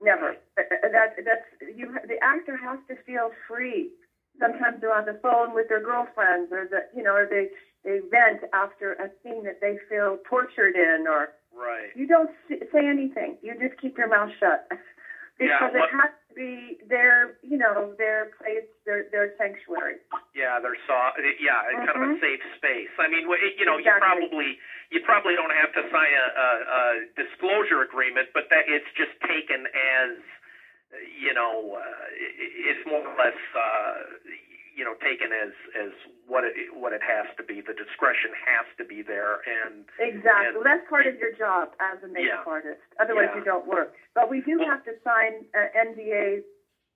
never 0.00 0.34
that 0.56 1.10
that's 1.24 1.42
you 1.60 1.96
the 2.06 2.16
actor 2.22 2.56
has 2.56 2.78
to 2.88 2.94
feel 3.04 3.30
free 3.46 3.90
sometimes 4.38 4.80
they're 4.80 4.92
on 4.92 5.04
the 5.04 5.16
phone 5.22 5.54
with 5.54 5.66
their 5.68 5.80
girlfriends 5.80 6.50
or 6.52 6.66
the 6.70 6.80
you 6.92 7.02
know 7.02 7.14
or 7.14 7.26
they 7.26 7.48
they 7.84 8.00
vent 8.10 8.40
after 8.52 8.92
a 8.92 9.08
scene 9.22 9.44
that 9.44 9.56
they 9.60 9.76
feel 9.88 10.18
tortured 10.28 10.74
in, 10.74 11.06
or 11.06 11.28
Right. 11.50 11.90
you 11.94 12.06
don't 12.06 12.30
say 12.48 12.86
anything. 12.86 13.36
You 13.40 13.54
just 13.54 13.76
keep 13.80 13.96
your 13.96 14.06
mouth 14.06 14.28
shut 14.38 14.60
because 15.38 15.72
what- 15.72 15.88
it 15.88 15.94
has 15.96 16.10
to 16.28 16.34
be 16.34 16.76
their, 16.82 17.32
you 17.42 17.56
know, 17.56 17.94
their 17.96 18.26
place, 18.26 18.64
their 18.84 19.04
their 19.10 19.30
sanctuary. 19.38 19.96
Yeah, 20.34 20.58
they're 20.60 20.76
soft. 20.86 21.18
Yeah, 21.38 21.62
it's 21.70 21.86
kind 21.86 21.96
of 21.96 22.02
a 22.10 22.14
Mhm. 22.14 22.20
safe 22.20 22.40
space. 22.54 22.88
I 22.98 23.06
mean, 23.08 23.26
you 23.56 23.64
know, 23.64 23.78
you 23.78 23.90
probably 23.98 24.56
you 24.90 25.00
probably 25.00 25.34
don't 25.34 25.52
have 25.52 25.72
to 25.72 25.82
sign 25.90 26.12
a, 26.12 26.26
a, 26.36 26.48
a 26.80 27.04
disclosure 27.16 27.80
agreement, 27.80 28.28
but 28.32 28.44
that 28.50 28.68
it's 28.68 28.90
just 28.94 29.10
taken 29.26 29.66
as, 29.74 30.10
you 31.16 31.32
know, 31.34 31.74
uh, 31.76 32.06
it, 32.12 32.76
it's 32.76 32.86
more 32.86 33.06
or 33.06 33.16
less, 33.16 33.34
uh, 33.54 34.02
taken 35.00 35.32
as 35.32 35.52
as 35.78 35.90
what 36.26 36.44
it 36.44 36.54
what 36.72 36.92
it 36.92 37.02
has 37.02 37.26
to 37.36 37.42
be. 37.42 37.60
The 37.60 37.72
discretion 37.74 38.30
has 38.46 38.66
to 38.78 38.84
be 38.84 39.02
there, 39.02 39.40
and 39.46 39.84
Exactly. 39.98 40.56
And- 40.56 40.64
That's 40.66 40.86
part 40.88 41.06
of 41.06 41.16
your 41.18 41.30
job 41.30 41.70
as 41.80 42.02
a 42.02 42.08
makeup 42.08 42.42
Yeah. 42.46 42.52
artist. 42.52 42.80
Otherwise, 42.98 43.28
Yeah. 43.32 43.38
you 43.38 43.44
don't 43.44 43.66
work. 43.66 43.92
But 44.14 44.28
we 44.28 44.40
do 44.40 44.58
Well- 44.58 44.68
have 44.68 44.82
to 44.84 44.94
sign 45.04 45.44
uh, 45.54 45.66
NDAs. 45.74 46.42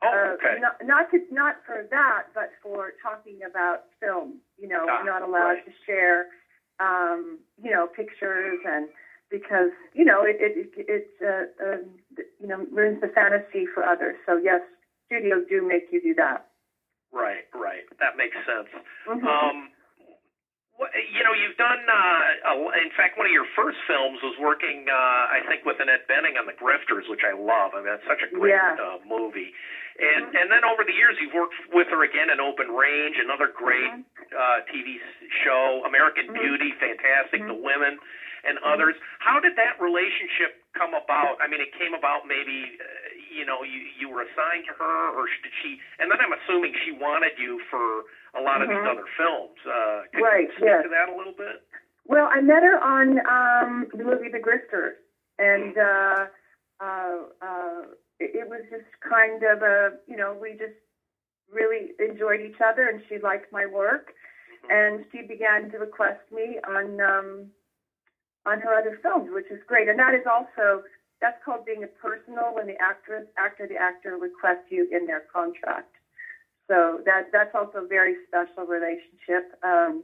oh, 0.03 0.09
uh, 0.43 0.55
not 0.59 0.83
not 0.85 1.11
to, 1.11 1.23
not 1.31 1.65
for 1.65 1.85
that, 1.91 2.25
but 2.35 2.51
for 2.63 2.93
talking 3.03 3.43
about 3.45 3.85
film. 4.01 4.41
You 4.59 4.69
know, 4.69 4.87
Ah, 4.89 4.99
we're 4.99 5.11
not 5.11 5.23
allowed 5.23 5.55
right. 5.63 5.65
to 5.65 5.73
share, 5.87 6.27
um, 6.81 7.39
you 7.63 7.71
know, 7.71 7.87
pictures 7.87 8.59
and 8.65 8.89
because 9.31 9.71
you 9.95 10.05
know 10.05 10.23
it 10.25 10.37
it 10.41 10.69
it, 10.77 10.89
it 10.89 11.07
uh, 11.23 11.65
um, 11.65 11.99
you 12.41 12.47
know 12.47 12.67
ruins 12.71 13.01
the 13.01 13.09
fantasy 13.09 13.65
for 13.67 13.85
others. 13.85 14.17
So 14.27 14.37
yes, 14.37 14.61
studios 15.07 15.45
do 15.49 15.63
make 15.63 15.91
you 15.93 16.01
do 16.01 16.15
that. 16.15 16.45
Right, 17.13 17.45
right. 17.55 17.85
That 18.01 18.17
makes 18.17 18.37
sense. 18.47 18.69
Mhm. 19.07 19.25
Um, 19.25 19.69
you 21.13 21.23
know, 21.23 21.33
you've 21.37 21.55
done. 21.61 21.87
Uh, 21.87 22.49
a, 22.49 22.81
in 22.81 22.91
fact, 22.97 23.17
one 23.17 23.27
of 23.27 23.33
your 23.33 23.45
first 23.55 23.77
films 23.87 24.19
was 24.23 24.35
working, 24.39 24.89
uh, 24.89 25.29
I 25.31 25.41
think, 25.47 25.65
with 25.65 25.79
Annette 25.79 26.01
Bening 26.09 26.39
on 26.41 26.47
The 26.47 26.55
Grifters, 26.57 27.07
which 27.09 27.23
I 27.23 27.33
love. 27.37 27.75
I 27.77 27.83
mean, 27.83 27.93
it's 27.93 28.07
such 28.09 28.23
a 28.23 28.27
great 28.27 28.51
Yeah. 28.57 28.75
uh, 28.81 28.99
movie. 29.05 29.53
And 30.01 30.35
and 30.35 30.51
then 30.51 30.65
over 30.65 30.83
the 30.83 30.93
years, 30.93 31.17
you've 31.21 31.35
worked 31.35 31.55
with 31.69 31.89
her 31.89 32.03
again 32.03 32.31
in 32.31 32.41
Open 32.41 32.69
Range, 32.73 33.19
another 33.19 33.47
great 33.49 33.91
Mhm. 33.93 34.03
uh, 34.35 34.61
TV 34.73 34.99
show, 35.45 35.83
American 35.85 36.27
Mhm. 36.29 36.41
Beauty, 36.41 36.73
fantastic, 36.81 37.43
Mhm. 37.43 37.47
The 37.49 37.55
Women, 37.55 37.99
and 38.45 38.59
others. 38.65 38.97
How 39.21 39.39
did 39.39 39.55
that 39.57 39.79
relationship 39.79 40.53
come 40.75 40.95
about? 40.95 41.37
I 41.39 41.47
mean, 41.47 41.61
it 41.61 41.71
came 41.73 41.93
about 41.95 42.25
maybe, 42.25 42.77
you 43.33 43.45
know, 43.45 43.63
you 43.63 43.81
you 43.99 44.09
were 44.09 44.23
assigned 44.23 44.65
to 44.69 44.75
her, 44.77 45.11
or 45.17 45.27
did 45.43 45.53
she? 45.63 45.79
And 45.99 46.11
then 46.11 46.21
I'm 46.21 46.33
assuming 46.33 46.75
she 46.85 46.93
wanted 46.93 47.33
you 47.39 47.59
for 47.71 48.05
a 48.35 48.41
lot 48.41 48.63
of 48.63 48.69
Mhm. 48.69 48.77
these 48.77 48.87
other 48.91 49.07
films. 49.17 49.59
Uh, 49.67 50.03
could 50.13 50.23
Right, 50.23 50.47
you 50.47 50.53
speak 50.53 50.65
yes. 50.65 50.83
to 50.83 50.89
that 50.89 51.09
a 51.09 51.15
little 51.15 51.33
bit? 51.33 51.61
Well, 52.05 52.29
I 52.31 52.41
met 52.41 52.63
her 52.63 52.79
on 52.83 53.19
um, 53.27 53.87
the 53.95 54.05
movie 54.05 54.29
The 54.29 54.41
Grifters, 54.41 54.95
and 55.39 55.77
uh, 55.79 56.27
uh, 56.81 57.19
uh, 57.41 57.83
it, 58.19 58.35
it 58.35 58.49
was 58.49 58.63
just 58.71 58.85
kind 59.01 59.43
of 59.43 59.63
a, 59.63 59.93
you 60.07 60.17
know, 60.17 60.35
we 60.35 60.55
just 60.55 60.75
really 61.51 61.93
enjoyed 61.99 62.41
each 62.41 62.61
other, 62.61 62.89
and 62.89 63.01
she 63.09 63.19
liked 63.19 63.53
my 63.53 63.67
work, 63.67 64.15
and 64.71 65.05
she 65.13 65.23
began 65.23 65.71
to 65.71 65.79
request 65.79 66.21
me 66.31 66.59
on 66.67 67.01
um, 67.01 67.51
on 68.47 68.59
her 68.61 68.75
other 68.75 68.99
films, 69.03 69.29
which 69.31 69.51
is 69.51 69.61
great, 69.67 69.89
and 69.89 69.99
that 69.99 70.15
is 70.15 70.27
also 70.27 70.83
that's 71.23 71.39
called 71.45 71.65
being 71.65 71.85
a 71.85 71.87
personal 71.87 72.53
when 72.53 72.67
the 72.67 72.77
actress, 72.83 73.25
actor, 73.39 73.67
the 73.67 73.77
actor 73.77 74.19
requests 74.19 74.69
you 74.69 74.87
in 74.91 75.07
their 75.07 75.23
contract. 75.33 75.95
So 76.69 77.01
that 77.07 77.31
that's 77.33 77.55
also 77.55 77.85
a 77.85 77.87
very 77.87 78.17
special 78.27 78.67
relationship. 78.67 79.55
Um, 79.63 80.03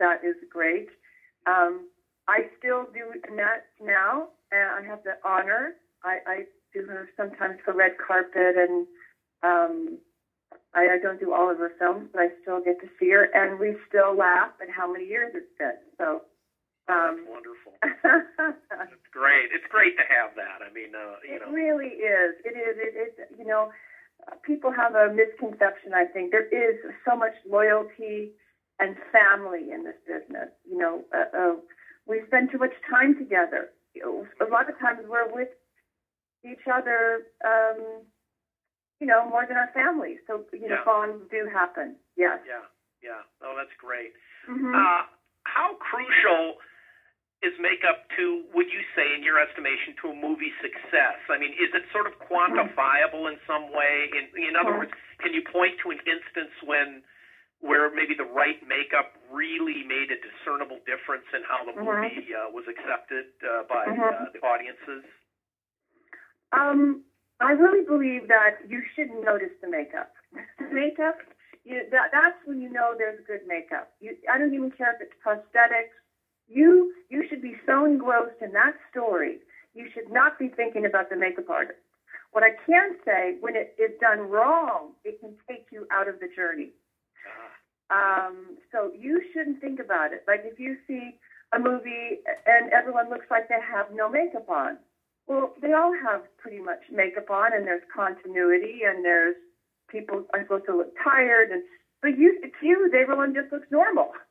that 0.00 0.24
is 0.24 0.36
great. 0.50 0.88
Um, 1.46 1.86
I 2.26 2.48
still 2.58 2.86
do 2.92 3.14
that 3.36 3.66
now, 3.80 4.28
and 4.50 4.84
I 4.84 4.88
have 4.88 5.04
the 5.04 5.14
honor. 5.24 5.74
I, 6.02 6.18
I 6.26 6.36
do 6.72 6.86
sometimes 7.16 7.56
for 7.64 7.72
red 7.74 7.92
carpet, 8.04 8.56
and 8.56 8.86
um, 9.42 9.98
I, 10.74 10.94
I 10.94 10.98
don't 11.02 11.20
do 11.20 11.32
all 11.32 11.50
of 11.50 11.58
her 11.58 11.72
films, 11.78 12.08
but 12.12 12.20
I 12.20 12.28
still 12.42 12.60
get 12.60 12.80
to 12.80 12.88
see 12.98 13.10
her, 13.10 13.28
and 13.34 13.58
we 13.58 13.76
still 13.88 14.16
laugh 14.16 14.50
at 14.60 14.68
how 14.70 14.90
many 14.90 15.06
years 15.06 15.32
it's 15.34 15.46
been. 15.58 15.78
So, 15.98 16.22
um, 16.88 17.16
That's 17.16 17.28
wonderful. 17.28 17.72
It's 18.92 19.10
great. 19.12 19.48
It's 19.52 19.64
great 19.68 19.96
to 19.96 20.04
have 20.08 20.30
that. 20.36 20.62
I 20.64 20.70
mean, 20.72 20.94
uh, 20.94 21.16
you 21.26 21.34
it 21.34 21.40
know, 21.40 21.48
it 21.50 21.52
really 21.54 21.92
is. 21.98 22.34
It 22.44 22.54
is. 22.56 22.76
It 22.78 22.94
is. 22.96 23.10
You 23.36 23.44
know, 23.44 23.68
people 24.42 24.70
have 24.70 24.94
a 24.94 25.08
misconception. 25.08 25.94
I 25.94 26.04
think 26.04 26.30
there 26.30 26.46
is 26.50 26.76
so 27.04 27.16
much 27.16 27.32
loyalty 27.44 28.30
and 28.78 28.96
family 29.10 29.70
in 29.72 29.84
this 29.84 29.96
business. 30.06 30.48
You 30.68 30.78
know, 30.78 31.04
uh, 31.14 31.24
uh, 31.36 31.54
we 32.06 32.20
spend 32.26 32.50
too 32.50 32.58
much 32.58 32.74
time 32.88 33.14
together. 33.14 33.68
A 34.04 34.44
lot 34.44 34.68
of 34.68 34.78
times 34.78 35.04
we're 35.08 35.26
with 35.26 35.48
each 36.44 36.66
other. 36.70 37.22
Um, 37.44 38.04
you 39.00 39.06
know, 39.06 39.24
more 39.24 39.44
than 39.46 39.56
our 39.56 39.68
families. 39.74 40.18
So 40.26 40.42
you 40.52 40.68
know, 40.68 40.76
Yeah. 40.76 40.84
bonds 40.84 41.24
do 41.30 41.46
happen. 41.46 41.96
Yes. 42.16 42.38
yeah, 42.46 42.64
yeah. 43.02 43.22
Oh, 43.42 43.54
that's 43.56 43.74
great. 43.78 44.12
hmm 44.46 44.74
Uh, 44.74 45.02
how 45.44 45.74
crucial 45.80 46.54
is 47.46 47.54
makeup 47.62 48.02
to, 48.18 48.42
would 48.52 48.66
you 48.74 48.82
say, 48.98 49.14
in 49.14 49.22
your 49.22 49.38
estimation, 49.38 49.94
to 50.02 50.10
a 50.10 50.16
movie 50.16 50.50
success? 50.58 51.14
I 51.30 51.38
mean, 51.38 51.54
is 51.54 51.70
it 51.70 51.86
sort 51.94 52.06
of 52.10 52.18
quantifiable 52.18 53.30
in 53.30 53.38
some 53.46 53.70
way? 53.70 54.10
In, 54.10 54.26
in 54.34 54.58
other 54.58 54.74
words, 54.74 54.90
can 55.22 55.32
you 55.32 55.40
point 55.40 55.78
to 55.86 55.94
an 55.94 56.02
instance 56.06 56.50
when 56.66 57.02
where 57.60 57.88
maybe 57.88 58.12
the 58.12 58.28
right 58.28 58.60
makeup 58.68 59.06
really 59.32 59.80
made 59.82 60.12
a 60.12 60.18
discernible 60.20 60.76
difference 60.84 61.24
in 61.32 61.40
how 61.42 61.64
the 61.64 61.72
Mhm. 61.72 62.04
movie 62.04 62.34
uh, 62.34 62.50
was 62.52 62.64
accepted 62.68 63.24
uh, 63.40 63.62
by 63.64 63.86
uh, 63.88 64.28
the 64.34 64.40
audiences? 64.44 65.04
Um, 66.52 67.00
I 67.40 67.52
really 67.52 67.82
believe 67.82 68.28
that 68.28 68.56
you 68.66 68.82
should 68.94 69.10
notice 69.10 69.52
the 69.60 69.68
makeup. 69.68 70.10
The 70.58 70.68
makeup, 70.68 71.16
you, 71.64 71.84
that, 71.90 72.10
that's 72.12 72.36
when 72.44 72.60
you 72.60 72.68
know 72.68 72.94
there's 72.96 73.18
good 73.26 73.40
makeup. 73.46 73.88
You, 74.00 74.14
I 74.30 74.38
don't 74.38 74.52
even 74.54 74.70
care 74.70 74.92
if 74.92 75.00
it's 75.00 75.16
prosthetics. 75.24 75.96
You 76.48 76.92
you 77.08 77.22
should 77.28 77.42
be 77.42 77.56
so 77.66 77.84
engrossed 77.84 78.40
in 78.40 78.52
that 78.52 78.72
story. 78.90 79.40
You 79.74 79.86
should 79.92 80.10
not 80.10 80.38
be 80.38 80.48
thinking 80.48 80.84
about 80.84 81.08
the 81.10 81.16
makeup 81.16 81.48
artist. 81.50 81.78
What 82.32 82.42
I 82.44 82.50
can 82.66 82.92
say, 83.04 83.34
when 83.40 83.56
it 83.56 83.68
is 83.78 83.92
done 84.00 84.20
wrong, 84.20 84.92
it 85.04 85.18
can 85.20 85.34
take 85.48 85.64
you 85.70 85.86
out 85.90 86.08
of 86.08 86.18
the 86.20 86.28
journey. 86.28 86.72
Um, 87.90 88.56
so 88.72 88.90
you 88.94 89.20
shouldn't 89.32 89.60
think 89.60 89.78
about 89.78 90.12
it. 90.12 90.22
Like 90.26 90.42
if 90.44 90.58
you 90.58 90.76
see 90.86 91.14
a 91.54 91.58
movie 91.58 92.18
and 92.46 92.68
everyone 92.72 93.08
looks 93.08 93.26
like 93.30 93.48
they 93.48 93.60
have 93.60 93.86
no 93.90 94.08
makeup 94.08 94.48
on, 94.48 94.78
well, 95.26 95.52
they 95.60 95.72
all 95.72 95.92
have 96.04 96.22
pretty 96.38 96.60
much 96.60 96.80
makeup 96.90 97.30
on, 97.30 97.52
and 97.52 97.66
there's 97.66 97.82
continuity, 97.94 98.82
and 98.86 99.04
there's 99.04 99.34
people 99.88 100.22
are 100.32 100.42
supposed 100.42 100.66
to 100.66 100.76
look 100.76 100.92
tired, 101.02 101.50
and 101.50 101.62
but 102.02 102.16
you, 102.16 102.38
it's 102.42 102.54
you. 102.62 102.88
Everyone 102.94 103.34
just 103.34 103.50
looks 103.52 103.66
normal. 103.70 104.10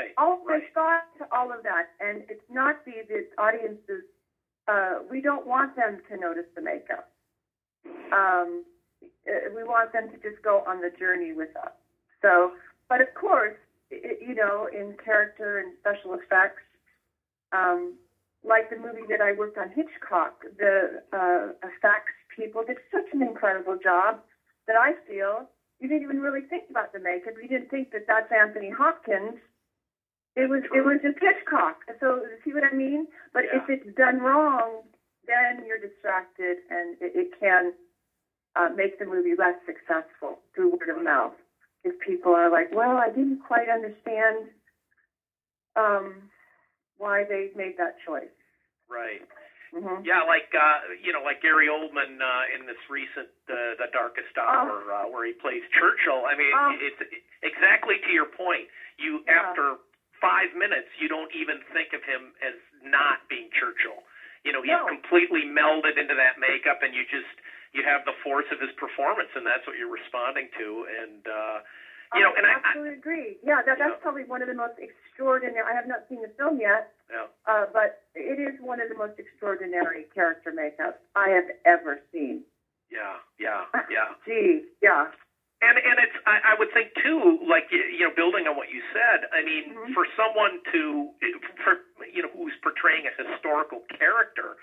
Right. 0.00 0.14
All 0.16 0.38
right. 0.44 0.60
there's 0.60 0.72
thought 0.72 1.04
to 1.18 1.26
all 1.30 1.52
of 1.52 1.62
that, 1.62 1.84
and 2.00 2.22
it's 2.28 2.48
not 2.48 2.76
the 2.84 3.02
the 3.08 3.20
audiences. 3.38 4.02
Uh, 4.66 5.00
we 5.08 5.20
don't 5.20 5.46
want 5.46 5.74
them 5.76 5.98
to 6.08 6.16
notice 6.16 6.46
the 6.54 6.62
makeup. 6.62 7.08
Um, 8.12 8.64
uh, 9.28 9.50
we 9.54 9.64
want 9.64 9.92
them 9.92 10.08
to 10.08 10.16
just 10.18 10.40
go 10.42 10.62
on 10.66 10.80
the 10.80 10.90
journey 10.98 11.32
with 11.32 11.50
us. 11.56 11.72
So, 12.22 12.52
but 12.88 13.00
of 13.00 13.12
course, 13.14 13.54
i 13.92 13.96
you 14.20 14.34
know, 14.34 14.68
in 14.72 14.94
character 15.02 15.58
and 15.58 15.72
special 15.80 16.14
effects, 16.14 16.62
um, 17.52 17.94
like 18.44 18.70
the 18.70 18.76
movie 18.76 19.04
that 19.08 19.20
I 19.20 19.32
worked 19.32 19.58
on, 19.58 19.68
Hitchcock, 19.68 20.32
the 20.58 21.02
uh, 21.12 21.52
effects 21.62 22.14
people 22.34 22.62
did 22.62 22.78
such 22.92 23.08
an 23.12 23.22
incredible 23.22 23.76
job 23.76 24.20
that 24.66 24.76
I 24.76 24.92
feel 25.06 25.48
you 25.80 25.88
didn't 25.88 26.02
even 26.02 26.20
really 26.20 26.42
think 26.42 26.64
about 26.70 26.92
the 26.92 27.00
makeup. 27.00 27.34
You 27.40 27.48
didn't 27.48 27.70
think 27.70 27.90
that 27.92 28.02
that's 28.06 28.30
Anthony 28.30 28.70
Hopkins. 28.70 29.36
It 30.36 30.48
was 30.48 30.62
it 30.72 30.84
was 30.84 30.98
just 31.02 31.16
Hitchcock. 31.20 31.76
So 31.98 32.22
see 32.44 32.52
what 32.54 32.64
I 32.64 32.74
mean? 32.74 33.06
But 33.32 33.44
if 33.52 33.62
it's 33.68 33.96
done 33.96 34.18
wrong, 34.18 34.82
then 35.26 35.64
you're 35.66 35.78
distracted, 35.78 36.58
and 36.70 36.94
it, 37.00 37.12
it 37.14 37.28
can 37.38 37.72
uh, 38.54 38.68
make 38.74 38.98
the 38.98 39.04
movie 39.04 39.34
less 39.36 39.54
successful 39.66 40.38
through 40.54 40.70
word 40.80 40.88
of 40.96 41.02
mouth. 41.02 41.32
If 41.82 41.98
people 41.98 42.32
are 42.32 42.50
like, 42.50 42.68
"Well, 42.72 42.96
I 42.96 43.08
didn't 43.08 43.40
quite 43.40 43.68
understand 43.68 44.46
um, 45.76 46.28
why 46.96 47.24
they 47.24 47.50
made 47.56 47.76
that 47.78 47.94
choice." 48.06 48.30
Right. 48.88 49.22
hmm 49.72 50.02
Yeah, 50.04 50.22
like 50.22 50.50
uh, 50.54 50.94
you 51.02 51.12
know, 51.12 51.22
like 51.22 51.40
Gary 51.40 51.66
Oldman 51.66 52.20
uh, 52.22 52.42
in 52.54 52.66
this 52.66 52.78
recent 52.88 53.28
uh, 53.50 53.74
The 53.78 53.88
Darkest 53.92 54.36
Hour, 54.38 54.92
uh, 54.92 55.08
where 55.08 55.24
he 55.26 55.32
plays 55.32 55.62
Churchill. 55.74 56.26
I 56.26 56.34
mean, 56.34 56.52
Oh. 56.54 56.74
it's 56.78 57.02
exactly 57.42 57.98
to 58.06 58.10
your 58.12 58.26
point. 58.26 58.66
You 58.98 59.20
Yeah. 59.26 59.42
after 59.42 59.74
five 60.20 60.52
minutes, 60.54 60.86
you 61.00 61.08
don't 61.08 61.32
even 61.34 61.60
think 61.72 61.92
of 61.92 62.04
him 62.04 62.32
as 62.44 62.54
not 62.84 63.24
being 63.28 63.48
Churchill. 63.50 64.04
You 64.44 64.52
know, 64.52 64.62
he's 64.62 64.72
No. 64.72 64.86
completely 64.88 65.44
melded 65.44 65.98
into 65.98 66.14
that 66.14 66.38
makeup, 66.38 66.80
and 66.82 66.94
you 66.94 67.04
just 67.04 67.28
you 67.72 67.82
have 67.84 68.04
the 68.04 68.12
force 68.24 68.46
of 68.50 68.58
his 68.58 68.70
performance, 68.72 69.28
and 69.34 69.46
that's 69.46 69.66
what 69.66 69.76
you're 69.76 69.88
responding 69.92 70.48
to. 70.58 70.86
And 70.88 71.26
uh, 71.28 71.60
You 72.14 72.22
know, 72.22 72.32
I 72.34 72.38
and 72.38 72.46
I, 72.46 72.50
I 72.50 72.54
absolutely 72.64 72.94
agree. 72.94 73.38
Yeah, 73.42 73.62
that, 73.62 73.78
that's 73.78 73.90
Yeah. 73.92 74.02
probably 74.02 74.24
one 74.24 74.42
of 74.42 74.48
the 74.48 74.54
most 74.54 74.74
extraordinary. 74.78 75.62
I 75.62 75.74
have 75.74 75.86
not 75.86 76.08
seen 76.08 76.22
the 76.22 76.28
film 76.36 76.58
yet, 76.58 76.90
yeah. 77.10 77.26
uh, 77.46 77.66
but 77.72 78.00
it 78.14 78.38
is 78.40 78.58
one 78.60 78.80
of 78.80 78.88
the 78.88 78.96
most 78.96 79.18
extraordinary 79.18 80.06
character 80.14 80.50
makeups 80.50 80.98
I 81.14 81.28
have 81.30 81.48
ever 81.64 82.00
seen. 82.10 82.42
Yeah, 82.90 83.18
yeah, 83.38 83.66
yeah. 83.90 84.14
Gee, 84.26 84.64
yeah. 84.82 85.06
And 85.62 85.76
and 85.84 85.98
it's 86.00 86.16
I, 86.24 86.52
I 86.52 86.54
would 86.56 86.70
think 86.72 86.88
too, 87.02 87.36
like 87.44 87.64
you 87.70 88.00
know, 88.00 88.10
building 88.14 88.46
on 88.48 88.56
what 88.56 88.68
you 88.68 88.80
said. 88.92 89.28
I 89.30 89.42
mean, 89.42 89.76
Mhm. 89.76 89.92
for 89.92 90.06
someone 90.16 90.58
to 90.72 91.12
for 91.62 91.76
you 92.10 92.22
know 92.22 92.28
who's 92.32 92.56
portraying 92.62 93.04
a 93.06 93.12
historical 93.12 93.82
character, 93.92 94.56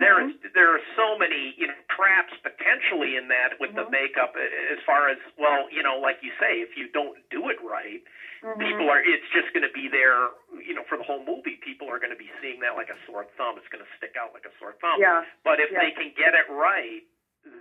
there 0.00 0.20
is 0.24 0.32
there 0.54 0.72
are 0.72 0.80
so 0.96 1.14
many 1.14 1.52
you 1.56 1.66
know 1.66 1.76
traps 1.92 2.32
potentially 2.40 3.14
in 3.16 3.28
that 3.28 3.60
with 3.60 3.74
the 3.76 3.84
Mhm. 3.84 3.90
makeup. 3.92 4.32
As 4.36 4.78
far 4.86 5.08
as 5.08 5.18
well, 5.36 5.68
you 5.68 5.82
know, 5.82 5.96
like 5.96 6.16
you 6.22 6.32
say, 6.40 6.60
if 6.64 6.76
you 6.76 6.86
don't 6.96 7.28
do 7.28 7.48
it 7.50 7.60
right, 7.60 8.00
Mhm. 8.42 8.58
people 8.58 8.88
are 8.88 9.00
it's 9.04 9.28
just 9.28 9.52
going 9.52 9.64
to 9.68 9.68
be 9.72 9.86
there. 9.88 10.28
You 10.64 10.72
know, 10.72 10.82
for 10.88 10.96
the 10.96 11.04
whole 11.04 11.20
movie, 11.20 11.58
people 11.60 11.90
are 11.90 11.98
going 11.98 12.10
to 12.10 12.16
be 12.16 12.30
seeing 12.40 12.60
that 12.60 12.74
like 12.74 12.88
a 12.88 12.96
sore 13.04 13.26
thumb. 13.36 13.58
It's 13.58 13.68
going 13.68 13.84
to 13.84 13.90
stick 13.96 14.16
out 14.16 14.32
like 14.32 14.46
a 14.46 14.52
sore 14.58 14.72
thumb. 14.80 14.96
Yeah. 15.00 15.24
But 15.44 15.60
if 15.60 15.68
Yeah. 15.68 15.80
they 15.84 15.90
can 15.90 16.10
get 16.16 16.32
it 16.32 16.48
right, 16.48 17.04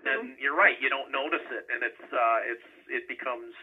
then 0.03 0.19
Mm-hmm. 0.19 0.39
you're 0.39 0.55
right. 0.55 0.75
You 0.79 0.89
don't 0.89 1.11
notice 1.11 1.43
it, 1.51 1.65
and 1.69 1.83
it's 1.83 2.01
uh, 2.13 2.39
it's 2.43 2.63
it 2.89 3.07
becomes 3.07 3.53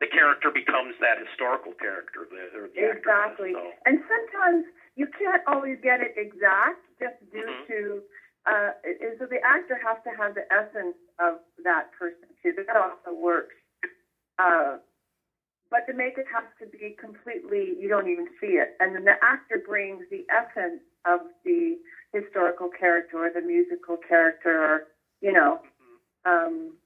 the 0.00 0.06
character 0.06 0.50
becomes 0.50 0.94
that 1.00 1.16
historical 1.18 1.72
character, 1.72 2.26
the, 2.28 2.52
or 2.58 2.68
the 2.68 2.80
does, 2.92 2.96
Exactly. 2.98 3.52
So. 3.54 3.72
And 3.86 3.98
sometimes 4.06 4.64
you 4.94 5.06
can't 5.18 5.40
always 5.46 5.78
get 5.82 6.00
it 6.00 6.12
exact 6.16 6.84
just 7.00 7.16
due 7.30 7.48
Mhm. 7.48 7.66
to, 7.66 8.02
uh, 8.44 8.70
and 8.84 9.16
so 9.18 9.26
the 9.26 9.42
actor 9.44 9.76
has 9.76 9.96
to 10.04 10.12
have 10.12 10.34
the 10.34 10.44
essence 10.52 10.96
of 11.18 11.40
that 11.64 11.90
person 11.92 12.28
too. 12.42 12.52
That 12.52 12.76
also 12.76 13.12
works. 13.12 13.54
Uh, 14.38 14.76
but 15.70 15.86
the 15.86 15.92
makeup 15.92 16.26
has 16.28 16.44
to 16.58 16.66
be 16.66 16.92
completely, 16.92 17.74
you 17.78 17.88
don't 17.88 18.06
even 18.06 18.26
see 18.40 18.58
it. 18.58 18.74
And 18.78 18.94
then 18.94 19.04
the 19.04 19.16
actor 19.22 19.58
brings 19.58 20.04
the 20.10 20.24
essence 20.28 20.80
of 21.04 21.20
the 21.44 21.78
historical 22.12 22.68
character 22.68 23.24
or 23.24 23.30
the 23.30 23.40
musical 23.40 23.96
character 23.96 24.62
or, 24.62 24.82
you 25.20 25.32
know, 25.32 25.58
um, 26.24 26.76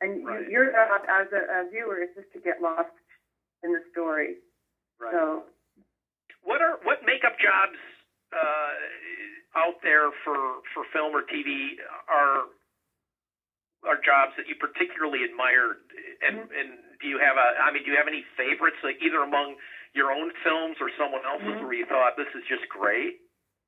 and 0.00 0.24
Right. 0.24 0.44
you, 0.46 0.50
your 0.50 0.72
job 0.72 1.02
as 1.08 1.26
a, 1.32 1.62
a 1.62 1.64
viewer 1.68 2.02
is 2.02 2.08
just 2.14 2.30
to 2.32 2.40
get 2.40 2.60
lost 2.60 2.90
in 3.62 3.72
the 3.72 3.80
story. 3.90 4.36
Right. 5.00 5.12
So, 5.12 5.44
What 6.42 6.60
are 6.60 6.78
what 6.82 6.98
makeup 7.02 7.34
jobs 7.38 7.78
uh, 8.32 8.72
out 9.58 9.74
there 9.82 10.10
for 10.24 10.60
for 10.74 10.84
film 10.92 11.14
or 11.14 11.22
TV 11.22 11.72
are 12.08 12.46
are 13.86 13.96
jobs 13.96 14.32
that 14.36 14.46
you 14.46 14.54
particularly 14.54 15.22
admired? 15.24 15.78
And 16.22 16.48
Mhm. 16.48 16.58
and 16.58 16.78
do 17.00 17.06
you 17.08 17.18
have 17.18 17.36
a 17.36 17.58
I 17.60 17.70
mean, 17.70 17.82
do 17.84 17.90
you 17.90 17.96
have 17.96 18.08
any 18.08 18.24
favorites, 18.36 18.78
like 18.82 19.00
either 19.00 19.22
among 19.22 19.56
your 19.94 20.12
own 20.12 20.30
films 20.44 20.76
or 20.80 20.90
someone 20.98 21.24
else's, 21.24 21.46
Mhm. 21.46 21.62
where 21.62 21.72
you 21.72 21.86
thought 21.86 22.14
this 22.16 22.28
is 22.34 22.42
just 22.44 22.68
great? 22.68 23.16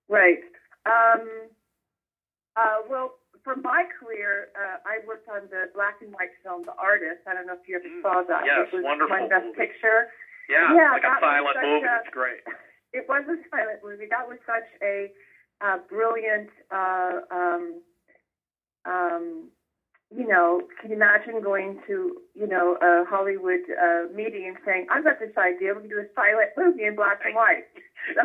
Right. 0.08 0.42
Um, 0.86 1.50
uh, 2.56 2.82
well, 2.86 3.14
for 3.44 3.54
my 3.56 3.84
career, 3.98 4.48
uh, 4.54 4.76
I 4.84 4.98
worked 5.04 5.28
on 5.28 5.48
the 5.50 5.66
black 5.74 5.96
and 6.00 6.12
white 6.12 6.30
film 6.42 6.62
The 6.64 6.72
Artist. 6.78 7.20
I 7.26 7.34
don't 7.34 7.46
know 7.46 7.54
if 7.54 7.64
you 7.66 7.76
ever 7.76 7.88
Mm, 7.88 8.02
saw 8.02 8.22
that. 8.28 8.44
yes, 8.44 8.66
it 8.68 8.72
was 8.72 8.84
wonderful 8.84 9.16
my 9.18 9.26
best 9.28 9.44
movie. 9.44 9.56
picture. 9.58 10.06
Yeah, 10.48 10.74
Yeah, 10.74 10.92
like 10.92 11.04
a 11.04 11.16
silent 11.20 11.56
movie. 11.62 11.86
a- 11.86 11.98
It's 12.00 12.08
great. 12.10 12.40
It 12.92 13.06
was 13.08 13.22
a 13.28 13.36
silent 13.50 13.78
movie. 13.84 14.06
That 14.06 14.26
was 14.26 14.36
such 14.44 14.66
a 14.82 15.12
uh, 15.60 15.76
brilliant, 15.88 16.48
uh, 16.72 17.20
um, 17.30 17.80
um, 18.84 19.50
you 20.10 20.26
know, 20.26 20.60
can 20.80 20.90
you 20.90 20.96
imagine 20.96 21.40
going 21.40 21.78
to, 21.86 22.12
you 22.34 22.46
know, 22.46 22.74
a 22.82 23.04
Hollywood 23.06 23.62
uh, 23.70 24.10
meeting 24.10 24.48
and 24.48 24.56
saying, 24.66 24.86
I've 24.90 25.04
got 25.04 25.20
this 25.20 25.30
idea, 25.38 25.72
we 25.72 25.86
can 25.86 25.90
do 25.90 26.02
a 26.02 26.10
silent 26.18 26.50
movie 26.58 26.84
in 26.84 26.94
black 26.94 27.18
and 27.24 27.34
white. 27.34 27.64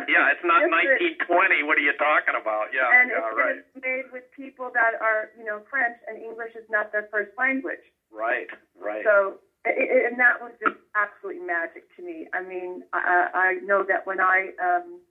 Yeah, 0.08 0.32
it's 0.32 0.40
not 0.42 0.64
1920. 0.72 1.28
What 1.62 1.76
are 1.76 1.84
you 1.84 1.92
talking 2.00 2.32
about? 2.32 2.72
Yeah, 2.72 2.88
and 2.88 3.12
yeah, 3.12 3.20
it's 3.20 3.36
right, 3.36 3.60
made 3.84 4.08
with 4.10 4.24
people 4.32 4.72
that 4.72 4.96
are, 5.04 5.28
you 5.36 5.44
know, 5.44 5.60
French 5.68 5.94
and 6.08 6.16
English 6.16 6.56
is 6.56 6.64
not 6.72 6.90
their 6.92 7.04
first 7.12 7.28
language. 7.36 7.84
right, 8.10 8.48
right. 8.72 9.04
So, 9.04 9.36
i 9.68 9.76
i 9.76 10.08
and 10.08 10.18
that 10.18 10.40
was 10.40 10.56
just 10.64 10.80
absolutely 10.96 11.44
magic 11.44 11.84
to 11.96 12.02
me. 12.02 12.24
I 12.32 12.40
mean, 12.40 12.80
I, 12.94 13.28
I 13.34 13.48
know 13.60 13.84
that 13.86 14.08
when 14.08 14.18
I, 14.18 14.48
um, 14.56 15.04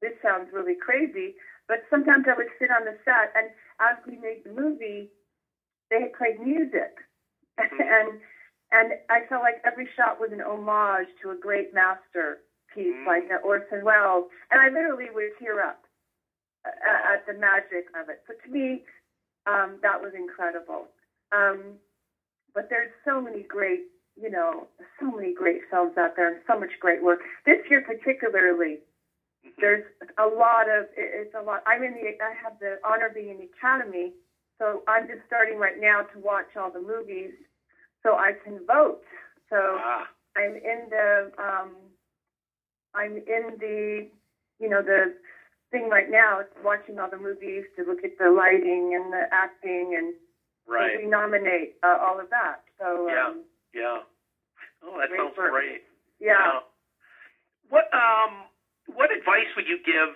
this 0.00 0.14
sounds 0.22 0.54
really 0.54 0.78
crazy, 0.78 1.34
but 1.66 1.82
sometimes 1.90 2.24
I 2.30 2.34
would 2.38 2.48
sit 2.62 2.70
on 2.70 2.86
the 2.86 2.94
set, 3.04 3.34
and 3.34 3.50
as 3.82 3.98
we 4.06 4.16
made 4.16 4.46
the 4.46 4.54
movie, 4.54 5.10
they 5.90 6.00
had 6.00 6.12
played 6.12 6.38
music, 6.38 6.92
and 7.58 8.18
and 8.72 8.92
I 9.10 9.20
felt 9.28 9.42
like 9.42 9.56
every 9.64 9.88
shot 9.96 10.20
was 10.20 10.30
an 10.32 10.40
homage 10.40 11.08
to 11.22 11.30
a 11.30 11.36
great 11.36 11.72
masterpiece 11.74 12.36
Mm. 12.76 13.06
like 13.06 13.24
uh, 13.30 13.36
Orson 13.42 13.84
Welles, 13.84 14.24
and 14.50 14.60
I 14.60 14.68
literally 14.68 15.10
would 15.10 15.30
tear 15.38 15.60
up 15.62 15.78
uh, 16.66 17.12
at 17.14 17.24
the 17.26 17.32
magic 17.32 17.86
of 17.98 18.08
it. 18.08 18.20
So 18.26 18.34
to 18.44 18.50
me, 18.50 18.82
um, 19.46 19.78
that 19.82 20.00
was 20.00 20.12
incredible. 20.14 20.88
Um, 21.32 21.78
but 22.54 22.66
there's 22.70 22.88
so 23.04 23.20
many 23.20 23.44
great, 23.48 23.84
you 24.16 24.30
know, 24.30 24.68
so 25.00 25.10
many 25.12 25.32
great 25.32 25.60
films 25.70 25.92
out 25.98 26.16
there 26.16 26.28
and 26.28 26.38
so 26.46 26.56
much 26.56 26.72
great 26.80 27.02
work. 27.02 27.20
This 27.46 27.58
year 27.70 27.80
particularly, 27.80 28.80
there's 29.60 29.82
a 30.18 30.26
lot 30.26 30.68
of, 30.68 30.86
it's 30.96 31.34
a 31.34 31.42
lot. 31.42 31.62
I'm 31.66 31.82
in 31.82 31.94
the, 31.94 32.12
I 32.24 32.32
have 32.42 32.54
the 32.60 32.76
honor 32.84 33.06
of 33.06 33.14
being 33.14 33.30
in 33.30 33.38
the 33.38 33.48
Academy, 33.58 34.12
so 34.58 34.82
I'm 34.86 35.06
just 35.06 35.20
starting 35.26 35.58
right 35.58 35.78
now 35.78 36.02
to 36.02 36.18
watch 36.18 36.56
all 36.56 36.70
the 36.70 36.80
movies 36.80 37.32
so 38.02 38.14
I 38.14 38.32
can 38.44 38.60
vote. 38.66 39.00
So 39.50 39.56
ah, 39.78 40.06
I'm 40.36 40.56
in 40.56 40.88
the, 40.90 41.30
um, 41.38 41.76
I'm 42.94 43.16
in 43.26 43.56
the, 43.60 44.06
you 44.58 44.68
know, 44.68 44.82
the 44.82 45.12
thing 45.70 45.88
right 45.88 46.08
now, 46.10 46.40
it's 46.40 46.50
watching 46.64 46.98
all 46.98 47.08
the 47.08 47.18
movies 47.18 47.64
to 47.76 47.84
look 47.84 48.04
at 48.04 48.16
the 48.18 48.30
lighting 48.30 48.94
and 48.94 49.12
the 49.12 49.24
acting 49.32 49.94
and 49.96 50.14
right. 50.66 50.96
we 50.96 51.06
nominate 51.06 51.72
uh, 51.82 51.96
all 52.00 52.20
of 52.20 52.28
that. 52.30 52.56
So 52.78 53.08
Yeah. 53.08 53.26
um, 53.26 53.40
Yeah. 53.74 53.98
Oh, 54.82 54.98
that 55.00 55.08
sounds 55.16 55.36
work. 55.36 55.50
great. 55.50 55.82
yeah. 56.20 56.60
What 57.68 57.84
um 57.92 58.46
what 58.94 59.10
advice 59.10 59.50
would 59.56 59.66
you 59.66 59.76
give 59.84 60.14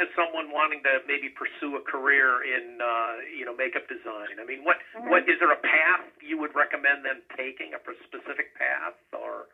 to 0.00 0.06
someone 0.16 0.50
wanting 0.50 0.82
to 0.88 0.98
maybe 1.06 1.28
pursue 1.28 1.76
a 1.76 1.80
career 1.84 2.40
in 2.42 2.80
uh, 2.80 3.20
you 3.28 3.44
know 3.44 3.52
makeup 3.52 3.84
design? 3.86 4.40
I 4.40 4.44
mean, 4.44 4.64
what 4.64 4.78
Mhm. 4.96 5.08
what 5.10 5.22
is 5.28 5.38
there 5.38 5.52
a 5.52 5.60
path 5.60 6.04
you 6.20 6.38
would 6.40 6.54
recommend 6.56 7.04
them 7.04 7.20
taking, 7.36 7.74
a 7.76 7.78
specific 8.04 8.48
path, 8.56 8.96
or 9.12 9.46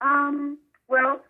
Um, 0.00 0.58
well, 0.88 1.20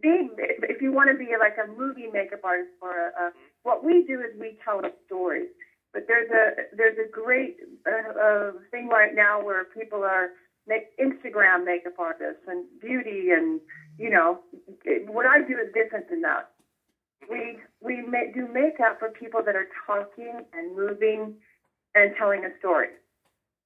being 0.00 0.36
if 0.68 0.80
you 0.80 0.90
want 0.92 1.10
to 1.10 1.16
be 1.16 1.36
like 1.38 1.56
a 1.62 1.66
movie 1.66 2.06
makeup 2.06 2.40
artist 2.42 2.70
or 2.80 3.06
a, 3.08 3.26
a 3.26 3.30
what 3.62 3.82
we 3.82 4.02
do 4.06 4.20
is 4.20 4.30
we 4.38 4.54
tell 4.64 4.80
a 4.80 4.90
story. 5.06 5.46
But 5.92 6.04
there's 6.06 6.28
a 6.30 6.50
there's 6.72 6.98
a 6.98 7.08
great 7.08 7.54
uh, 7.86 8.18
uh, 8.18 8.52
thing 8.70 8.88
right 8.88 9.14
now 9.14 9.40
where 9.40 9.64
people 9.64 10.04
are 10.04 10.30
make 10.66 10.84
Instagram 11.00 11.64
makeup 11.64 11.94
artists 11.98 12.42
and 12.46 12.64
beauty 12.80 13.30
and 13.30 13.60
you 13.96 14.10
know 14.10 14.38
what 15.06 15.26
I 15.26 15.40
do 15.40 15.58
is 15.58 15.72
different 15.72 16.08
than 16.08 16.20
that. 16.22 16.46
We 17.28 17.58
we 17.80 18.00
ma- 18.02 18.30
do 18.32 18.46
makeup 18.46 18.98
for 18.98 19.08
people 19.08 19.42
that 19.44 19.56
are 19.56 19.66
talking 19.86 20.40
and 20.52 20.76
moving 20.76 21.32
and 21.94 22.12
telling 22.16 22.44
a 22.44 22.50
story. 22.58 22.90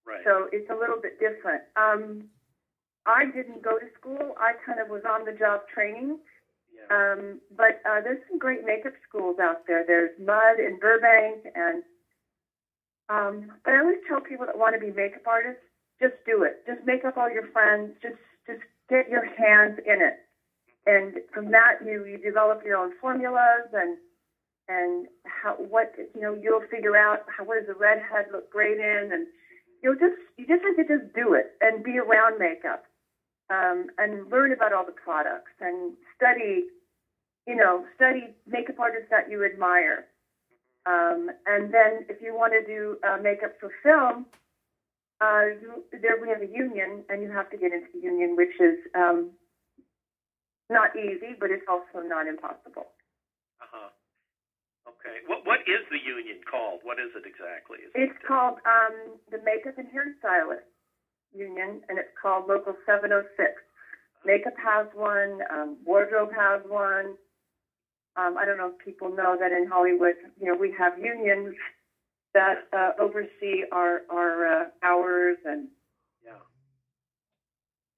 right? 0.07 0.21
So 0.25 0.49
it's 0.53 0.69
a 0.71 0.75
little 0.75 0.97
bit 1.01 1.19
different. 1.19 1.63
Um, 1.77 2.25
I 3.07 3.25
didn't 3.27 3.63
go 3.63 3.79
to 3.79 3.87
school. 3.99 4.35
I 4.39 4.53
kind 4.65 4.79
of 4.81 4.89
was 4.89 5.03
on 5.09 5.25
the 5.25 5.33
job 5.33 5.61
training. 5.73 6.19
yeah. 6.73 6.87
Um, 7.13 7.41
but 7.57 7.81
uh, 7.85 8.01
there's 8.01 8.19
some 8.29 8.39
great 8.39 8.65
makeup 8.65 8.93
schools 9.09 9.37
out 9.41 9.67
there. 9.67 9.85
There's 9.87 10.11
Mud 10.19 10.59
in 10.59 10.79
Burbank, 10.79 11.41
and 11.55 11.83
um, 13.09 13.51
but 13.65 13.75
I 13.75 13.79
always 13.81 13.99
tell 14.09 14.21
people 14.21 14.47
that 14.47 14.57
want 14.57 14.75
to 14.75 14.79
be 14.81 14.91
makeup 14.91 15.27
artists, 15.27 15.61
just 16.01 16.15
do 16.25 16.43
it. 16.43 16.63
Just 16.67 16.81
make 16.85 17.05
up 17.05 17.17
all 17.17 17.31
your 17.31 17.47
friends. 17.53 17.93
Just 18.03 18.17
just 18.47 18.61
get 18.89 19.09
your 19.09 19.25
hands 19.25 19.79
in 19.85 20.01
it, 20.01 20.15
and 20.87 21.19
from 21.33 21.51
that 21.53 21.75
you 21.85 22.05
you 22.05 22.19
develop 22.19 22.63
your 22.65 22.77
own 22.77 22.91
formulas 23.01 23.69
and 23.73 23.97
and 24.69 25.07
how 25.27 25.55
what 25.55 25.95
you 26.15 26.21
know 26.21 26.35
you'll 26.41 26.63
figure 26.71 26.97
out 26.97 27.21
how 27.29 27.45
what 27.45 27.57
does 27.59 27.69
a 27.69 27.79
redhead 27.79 28.27
look 28.33 28.51
great 28.51 28.79
in, 28.79 29.11
and 29.13 29.27
you'll 29.83 29.97
just 29.97 30.15
you 30.37 30.47
just 30.47 30.63
have 30.65 30.77
to 30.77 30.85
just 30.85 31.13
do 31.15 31.35
it 31.35 31.47
and 31.61 31.83
be 31.83 31.99
around 31.99 32.39
makeup 32.39 32.81
um, 33.51 33.87
and 33.99 34.31
learn 34.31 34.53
about 34.53 34.73
all 34.73 34.85
the 34.85 34.93
products 34.93 35.53
and 35.61 35.95
study, 36.17 36.65
you 37.47 37.57
know, 37.57 37.85
study 37.95 38.35
makeup 38.47 38.79
artists 38.79 39.09
that 39.11 39.29
you 39.29 39.45
admire. 39.45 40.05
Um, 40.87 41.31
and 41.47 41.73
then 41.73 42.05
if 42.09 42.21
you 42.21 42.35
want 42.35 42.53
to 42.55 42.63
do 42.63 42.97
uh, 43.07 43.19
makeup 43.21 43.53
for 43.61 43.71
film, 43.83 44.27
uh, 45.21 45.45
you, 45.61 45.83
there 46.03 46.17
we 46.21 46.29
have 46.31 46.43
a 46.43 46.47
union, 46.47 47.05
and 47.09 47.23
you 47.23 47.31
have 47.31 47.49
to 47.51 47.57
get 47.57 47.73
into 47.73 47.87
the 47.95 48.01
union, 48.01 48.37
which 48.37 48.61
is 48.61 48.77
um, 48.95 49.31
not 50.73 50.97
easy, 50.97 51.37
but 51.39 51.51
it's 51.51 51.67
also 51.69 52.01
not 52.05 52.27
impossible. 52.27 52.89
Uh-huh. 53.61 53.93
Okay. 54.89 55.23
What 55.27 55.47
what 55.47 55.61
is 55.69 55.85
the 55.91 56.01
union 56.01 56.41
called? 56.49 56.81
What 56.83 56.99
is 56.99 57.13
it 57.15 57.25
exactly? 57.27 57.79
Is 57.85 57.93
It's 57.95 58.13
it, 58.13 58.27
called 58.27 58.59
um, 58.67 59.19
the 59.31 59.39
Makeup 59.45 59.79
and 59.79 59.89
Hairstylist 59.93 60.67
union, 61.35 61.81
and 61.89 61.99
it's 61.99 62.13
called 62.21 62.47
Local 62.49 62.75
706. 62.87 63.29
Makeup 64.25 64.55
has 64.63 64.87
one, 64.95 65.41
um, 65.51 65.77
wardrobe 65.85 66.31
has 66.37 66.61
one. 66.67 67.17
Um, 68.17 68.37
I 68.37 68.45
don't 68.45 68.59
know 68.59 68.73
if 68.77 68.85
people 68.85 69.09
know 69.09 69.37
that 69.41 69.53
in 69.53 69.67
Hollywood, 69.67 70.15
you 70.39 70.47
know, 70.47 70.59
we 70.59 70.75
have 70.79 70.99
unions 70.99 71.55
that 72.35 72.69
uh, 72.73 72.91
oversee 73.01 73.65
our 73.73 74.03
our 74.11 74.47
uh, 74.47 74.65
hours 74.83 75.39
and 75.45 75.69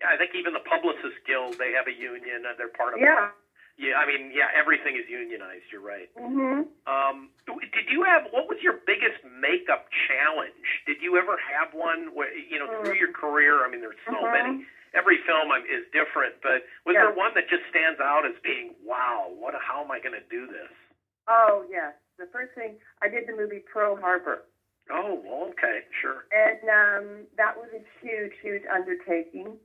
I 0.06 0.16
think 0.16 0.34
even 0.34 0.52
the 0.52 0.60
Publicists 0.60 1.18
Guild, 1.26 1.56
they 1.58 1.72
have 1.72 1.86
a 1.86 1.92
union. 1.92 2.44
and 2.46 2.58
they're 2.58 2.68
part 2.68 2.94
of. 2.94 3.00
yeah. 3.00 3.30
Yeah, 3.76 3.98
I 3.98 4.06
mean, 4.06 4.30
yeah, 4.30 4.54
everything 4.54 4.94
is 4.94 5.02
unionized. 5.10 5.66
You're 5.72 5.82
right. 5.82 6.06
hmm 6.16 6.62
Um, 6.86 7.30
did 7.74 7.90
you 7.90 8.02
have 8.06 8.22
what 8.30 8.46
was 8.46 8.58
your 8.62 8.74
biggest 8.86 9.18
makeup 9.24 9.86
challenge? 10.06 10.84
Did 10.86 11.02
you 11.02 11.16
ever 11.18 11.34
have 11.36 11.74
one? 11.74 12.14
Where, 12.14 12.30
you 12.32 12.58
know, 12.60 12.70
through 12.84 12.94
your 12.94 13.10
career. 13.10 13.64
I 13.64 13.68
mean, 13.68 13.80
there's 13.80 13.98
so 14.06 14.22
Mhm. 14.22 14.30
many. 14.32 14.66
Every 14.94 15.18
film 15.26 15.50
is 15.66 15.82
different, 15.90 16.40
but 16.40 16.62
was 16.86 16.94
Yeah. 16.94 17.00
there 17.02 17.10
one 17.10 17.34
that 17.34 17.48
just 17.48 17.64
stands 17.66 17.98
out 17.98 18.24
as 18.24 18.38
being, 18.44 18.76
wow, 18.80 19.26
what? 19.34 19.54
How 19.56 19.80
am 19.82 19.90
I 19.90 19.98
going 19.98 20.14
to 20.14 20.20
do 20.30 20.46
this? 20.46 20.70
Oh 21.26 21.64
yes. 21.68 21.94
The 22.16 22.26
first 22.26 22.52
thing 22.54 22.78
I 23.02 23.08
did 23.08 23.26
the 23.26 23.32
movie 23.32 23.58
Pearl 23.58 23.96
Harbor. 23.96 24.44
Oh, 24.90 25.14
well, 25.14 25.48
okay, 25.48 25.82
sure. 26.00 26.26
and 26.30 26.60
um, 26.68 27.26
that 27.36 27.56
was 27.56 27.70
a 27.72 27.82
huge, 28.00 28.34
huge 28.40 28.62
undertaking. 28.66 29.58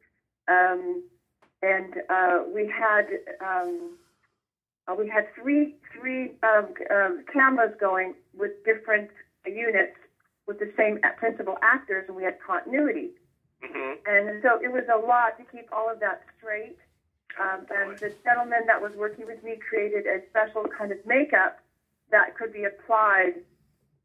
Um, 0.50 1.04
and 1.62 1.94
uh, 2.10 2.44
we 2.54 2.68
had 2.68 3.06
um, 3.42 3.98
uh, 4.88 4.96
we 4.96 5.08
had 5.08 5.26
three 5.36 5.76
three 5.94 6.32
um, 6.44 6.74
uh, 6.90 7.10
cameras 7.32 7.72
going 7.80 8.16
with 8.38 8.52
different 8.66 9.10
units 9.46 9.96
with 10.48 10.58
the 10.60 10.70
same 10.76 10.98
principal 11.18 11.58
actors, 11.62 12.06
and 12.08 12.16
we 12.18 12.24
had 12.24 12.36
continuity. 12.46 13.12
hmm 13.62 13.94
And 14.06 14.42
so 14.42 14.60
it 14.62 14.72
was 14.72 14.84
a 14.92 14.98
lot 14.98 15.38
to 15.38 15.44
keep 15.44 15.68
all 15.72 15.90
of 15.90 16.00
that 16.00 16.22
straight. 16.38 16.78
Um, 17.40 17.66
and 17.70 17.98
the 18.00 18.12
gentleman 18.24 18.66
that 18.66 18.82
was 18.82 18.92
working 18.98 19.26
with 19.28 19.44
me 19.44 19.58
created 19.58 20.06
a 20.08 20.20
special 20.30 20.66
kind 20.76 20.92
of 20.92 20.98
makeup 21.06 21.60
that 22.12 22.36
could 22.36 22.52
be 22.52 22.64
applied 22.64 23.36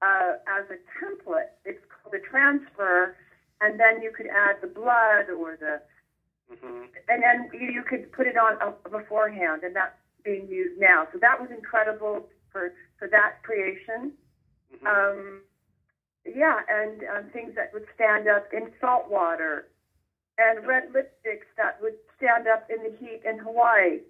uh, 0.02 0.32
as 0.46 0.64
a 0.70 0.78
template. 1.00 1.50
It's 1.64 1.80
called 1.88 2.14
a 2.14 2.18
transfer, 2.20 3.16
and 3.60 3.80
then 3.80 4.02
you 4.02 4.10
could 4.10 4.26
add 4.26 4.56
the 4.60 4.66
blood 4.66 5.30
or 5.30 5.56
the, 5.58 5.80
hmm 6.60 6.84
and 7.08 7.22
then 7.22 7.48
you, 7.52 7.68
you 7.72 7.82
could 7.82 8.10
put 8.12 8.26
it 8.26 8.36
on 8.36 8.56
uh, 8.60 8.72
beforehand, 8.90 9.62
and 9.62 9.74
that's 9.74 9.92
being 10.24 10.46
used 10.48 10.78
now. 10.78 11.06
So 11.12 11.18
that 11.20 11.38
was 11.40 11.50
incredible 11.50 12.24
for 12.52 12.70
for 12.98 13.08
that 13.08 13.32
creation. 13.42 14.12
hmm 14.80 14.86
Um, 14.86 15.42
yeah, 16.24 16.60
and 16.68 17.02
um, 17.14 17.28
things 17.32 17.52
that 17.56 17.72
would 17.72 17.84
stand 17.94 18.28
up 18.28 18.44
in 18.52 18.68
salt 18.80 19.08
water, 19.08 19.64
and 20.38 20.66
red 20.66 20.84
lipsticks 20.94 21.48
that 21.56 21.80
would 21.80 21.94
stand 22.16 22.46
up 22.46 22.62
in 22.68 22.82
the 22.82 22.90
heat 22.98 23.20
in 23.24 23.38
Hawaii. 23.38 24.00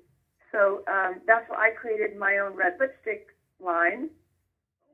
So 0.53 0.83
um, 0.87 1.21
that's 1.27 1.45
why 1.49 1.67
I 1.67 1.71
created 1.71 2.15
my 2.15 2.39
own 2.39 2.55
red 2.55 2.75
lipstick 2.79 3.21
line 3.61 4.09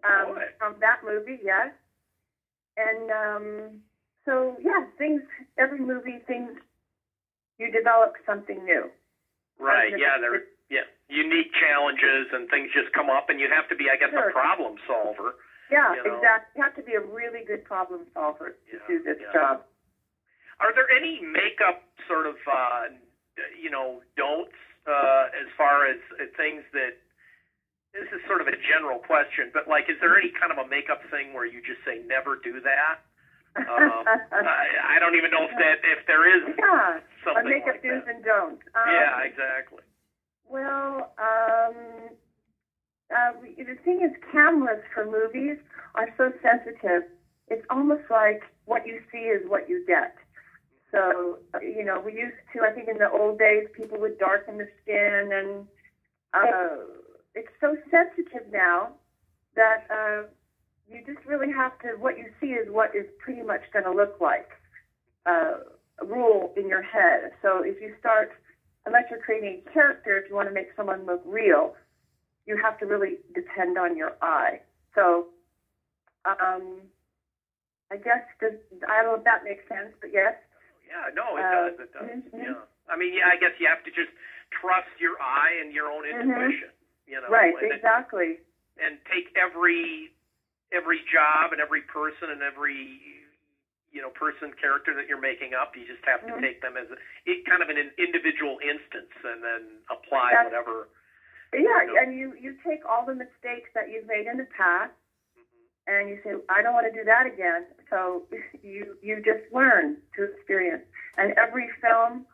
um, 0.05 0.39
from 0.59 0.75
that 0.81 0.99
movie. 1.05 1.39
Yes, 1.43 1.71
and 2.77 3.11
um, 3.11 3.79
so 4.25 4.57
yeah, 4.61 4.85
things. 4.99 5.23
Every 5.59 5.81
movie, 5.81 6.19
things 6.27 6.53
you 7.61 7.69
develop 7.69 8.17
something 8.25 8.65
new. 8.65 8.91
Right. 9.61 9.93
Yeah. 9.93 10.17
There. 10.19 10.41
Yeah. 10.73 10.89
Unique 11.13 11.53
challenges 11.53 12.33
and 12.33 12.49
things 12.49 12.71
just 12.73 12.91
come 12.93 13.11
up, 13.13 13.29
and 13.29 13.39
you 13.39 13.49
have 13.53 13.69
to 13.69 13.77
be, 13.77 13.91
I 13.93 13.97
guess, 14.01 14.11
Sure. 14.11 14.31
a 14.31 14.33
problem 14.33 14.77
solver. 14.87 15.35
Yeah, 15.69 15.93
You 15.95 16.03
know. 16.03 16.17
exactly. 16.17 16.49
You 16.57 16.63
have 16.63 16.75
to 16.75 16.83
be 16.83 16.95
a 16.95 17.01
really 17.01 17.43
good 17.43 17.63
problem 17.63 18.07
solver 18.15 18.51
to 18.51 18.57
Yeah, 18.73 18.79
do 18.89 19.01
this 19.01 19.19
yeah. 19.21 19.33
job. 19.33 19.61
Are 20.59 20.73
there 20.73 20.91
any 20.91 21.21
makeup 21.21 21.77
sort 22.09 22.27
of, 22.27 22.37
uh, 22.51 22.89
you 23.55 23.71
know, 23.71 24.03
don'ts 24.17 24.57
uh, 24.87 25.29
as 25.35 25.47
far 25.57 25.85
as 25.87 25.99
uh, 26.19 26.25
things 26.37 26.65
that? 26.73 26.95
This 27.93 28.07
is 28.13 28.21
sort 28.29 28.41
of 28.41 28.47
a 28.47 28.55
general 28.55 29.01
question, 29.01 29.51
but 29.53 29.67
like, 29.67 29.89
is 29.91 29.99
there 29.99 30.17
any 30.17 30.31
kind 30.31 30.53
of 30.53 30.59
a 30.59 30.65
makeup 30.65 31.03
thing 31.11 31.33
where 31.33 31.45
you 31.45 31.61
just 31.61 31.83
say 31.85 31.99
never 31.99 32.37
do 32.37 32.61
that? 32.61 32.99
Um, 33.57 34.05
I, 34.07 34.97
I 34.97 34.99
don't 35.01 35.17
even 35.17 35.31
know 35.31 35.45
if 35.45 35.51
that 35.59 35.83
if 35.83 36.07
there 36.07 36.23
is 36.25 36.55
yeah, 36.59 37.01
something 37.25 37.47
or 37.47 37.49
makeup 37.49 37.67
like 37.75 37.83
do's 37.83 38.05
that. 38.07 38.15
and 38.15 38.25
don'ts. 38.25 38.63
Um, 38.75 38.87
yeah, 38.87 39.23
exactly. 39.27 39.83
Well, 40.49 41.13
um, 41.19 42.15
uh, 43.11 43.33
the 43.43 43.77
thing 43.85 44.03
is, 44.03 44.15
cameras 44.31 44.83
for 44.95 45.05
movies 45.05 45.59
are 45.95 46.09
so 46.17 46.33
sensitive. 46.43 47.05
It's 47.49 47.65
almost 47.71 48.03
like 48.11 48.43
what 48.67 48.87
you 48.87 49.01
see 49.11 49.31
is 49.31 49.43
what 49.49 49.69
you 49.69 49.85
get. 49.87 50.15
So, 50.93 51.39
you 51.63 51.85
know, 51.85 52.01
we 52.01 52.13
used 52.13 52.35
to, 52.55 52.63
I 52.63 52.73
think 52.73 52.89
in 52.89 52.99
the 52.99 53.11
old 53.11 53.39
days, 53.39 53.67
people 53.77 53.99
would 54.01 54.19
darken 54.19 54.59
the 54.59 54.69
skin, 54.83 55.31
and 55.33 55.67
uh, 56.35 56.83
it's 57.35 57.51
so 57.61 57.77
sensitive 57.91 58.51
now 58.53 58.91
that 59.55 59.85
uh, 59.91 60.23
you 60.91 61.03
just 61.07 61.25
really 61.25 61.51
have 61.51 61.79
to, 61.81 61.95
what 61.95 62.19
you 62.19 62.27
see 62.41 62.49
is 62.49 62.67
what 62.69 62.95
is 62.95 63.07
pretty 63.19 63.43
much 63.43 63.61
going 63.73 63.85
to 63.85 63.93
look 63.93 64.21
like. 64.21 64.51
Uh, 65.27 65.59
a 66.01 66.05
rule 66.05 66.51
in 66.57 66.67
your 66.67 66.81
head. 66.83 67.31
So 67.43 67.63
if 67.63 67.81
you 67.81 67.93
start 68.01 68.31
unless 68.87 69.05
you're 69.11 69.19
creating 69.19 69.61
a 69.67 69.71
character, 69.71 70.17
if 70.17 70.29
you 70.29 70.35
want 70.35 70.49
to 70.49 70.55
make 70.55 70.69
someone 70.75 71.05
look 71.05 71.21
real, 71.25 71.75
you 72.47 72.57
have 72.57 72.79
to 72.79 72.87
really 72.87 73.19
depend 73.35 73.77
on 73.77 73.97
your 73.97 74.13
eye. 74.23 74.61
So, 74.95 75.27
um, 76.25 76.89
I 77.93 77.97
guess 77.97 78.23
the, 78.41 78.57
I 78.89 79.03
don't 79.03 79.13
know 79.13 79.15
if 79.15 79.25
that 79.25 79.45
makes 79.45 79.67
sense, 79.69 79.93
but 80.01 80.11
yes. 80.13 80.35
Yeah, 80.89 81.11
no, 81.15 81.37
it 81.37 81.45
Uh, 81.45 81.69
does. 81.69 81.79
It 81.81 81.93
does. 81.93 82.09
mhm. 82.33 82.45
Yeah. 82.45 82.55
I 82.89 82.97
mean, 82.97 83.15
yeah, 83.15 83.29
I 83.29 83.37
guess 83.37 83.53
you 83.59 83.69
have 83.69 83.83
to 83.85 83.91
just 83.91 84.11
trust 84.51 84.89
your 84.99 85.21
eye 85.21 85.53
and 85.61 85.73
your 85.73 85.91
own 85.93 86.05
Mhm. 86.05 86.21
intuition. 86.21 86.71
You 87.07 87.21
know, 87.21 87.29
right, 87.29 87.55
and, 87.63 87.73
exactly. 87.73 88.41
and 88.79 88.99
take 89.05 89.31
every 89.37 90.13
every 90.73 91.01
job 91.13 91.53
and 91.53 91.61
every 91.61 91.83
person 91.83 92.31
and 92.31 92.43
every 92.43 93.01
you 93.93 94.01
know 94.01 94.11
person 94.11 94.53
character 94.61 94.95
that 94.95 95.09
you're 95.09 95.21
making 95.21 95.53
up. 95.55 95.75
You 95.77 95.87
just 95.87 96.05
have 96.07 96.23
to 96.27 96.33
Mhm. 96.33 96.41
take 96.41 96.61
them 96.63 96.77
as 96.77 96.91
a, 96.91 96.97
it, 97.27 97.45
kind 97.47 97.63
of 97.63 97.69
an 97.69 97.79
individual 97.99 98.59
instance 98.63 99.11
and 99.25 99.43
then 99.43 99.83
apply 99.91 100.31
That's- 100.31 100.47
whatever. 100.47 100.89
Yeah, 101.53 101.83
No. 101.87 101.97
and 101.97 102.15
you 102.17 102.35
you 102.35 102.55
take 102.63 102.85
all 102.87 103.05
the 103.05 103.15
mistakes 103.15 103.71
that 103.75 103.91
you've 103.91 104.07
made 104.07 104.27
in 104.29 104.37
the 104.39 104.45
past, 104.57 104.93
and 105.89 106.09
you 106.09 106.21
say, 106.23 106.37
I 106.49 106.63
don't 106.63 106.75
want 106.75 106.87
to 106.87 106.93
do 106.93 107.03
that 107.05 107.27
again. 107.27 107.67
So 107.91 108.29
you 108.63 108.97
you 109.03 109.21
just 109.23 109.51
learn 109.53 110.01
to 110.15 110.23
experience. 110.25 110.85
And 111.17 111.33
every 111.37 111.69
film, 111.81 112.25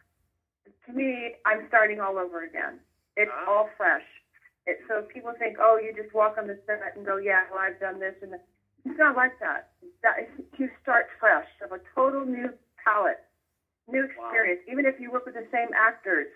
to 0.85 0.93
me, 0.93 1.37
I'm 1.47 1.67
starting 1.69 1.99
all 2.01 2.19
over 2.19 2.43
again. 2.45 2.79
It's 3.17 3.31
Ah. 3.33 3.47
all 3.49 3.69
fresh. 3.79 4.05
It, 4.67 4.79
so 4.89 5.03
people 5.03 5.33
think, 5.39 5.57
oh, 5.61 5.79
you 5.79 5.93
just 5.93 6.13
walk 6.13 6.35
on 6.39 6.47
the 6.47 6.57
set 6.67 6.81
and 6.97 7.07
go, 7.07 7.17
yeah, 7.17 7.43
well, 7.51 7.61
I've 7.61 7.79
done 7.79 8.01
this, 8.01 8.15
and 8.21 8.33
that. 8.33 8.41
it's 8.85 8.99
not 8.99 9.15
like 9.15 9.39
that. 9.39 9.67
That 10.03 10.17
you 10.59 10.69
start 10.83 11.07
fresh, 11.21 11.47
you 11.61 11.69
have 11.71 11.79
a 11.79 11.83
total 11.95 12.25
new 12.25 12.53
palette, 12.83 13.23
new 13.87 14.05
experience. 14.05 14.61
Even 14.67 14.85
if 14.85 14.95
you 14.99 15.11
work 15.13 15.25
with 15.25 15.35
the 15.35 15.47
same 15.53 15.71
actors, 15.77 16.27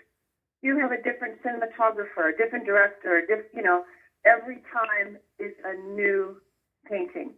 you 0.62 0.78
have 0.78 0.92
a 0.92 0.96
different 0.96 1.42
cinematographer, 1.42 2.30
a 2.30 2.36
different 2.36 2.66
director, 2.66 3.16
a 3.16 3.26
diff, 3.26 3.40
you 3.52 3.62
know, 3.62 3.82
every 4.24 4.62
time 4.72 5.16
is 5.38 5.52
a 5.64 5.74
new 5.74 6.36
painting. 6.88 7.32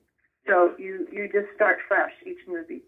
So 0.46 0.74
you 0.76 1.06
you 1.10 1.28
just 1.28 1.46
start 1.54 1.78
fresh 1.86 2.12
each 2.26 2.40
movie. 2.48 2.82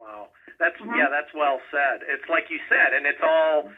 Wow, 0.00 0.28
that's 0.58 0.76
Mhm. 0.80 0.96
yeah, 0.96 1.08
that's 1.08 1.32
well 1.34 1.60
said. 1.70 2.02
It's 2.06 2.28
like 2.28 2.48
you 2.48 2.60
said, 2.68 2.92
and 2.92 3.06
it's 3.06 3.20
all, 3.20 3.72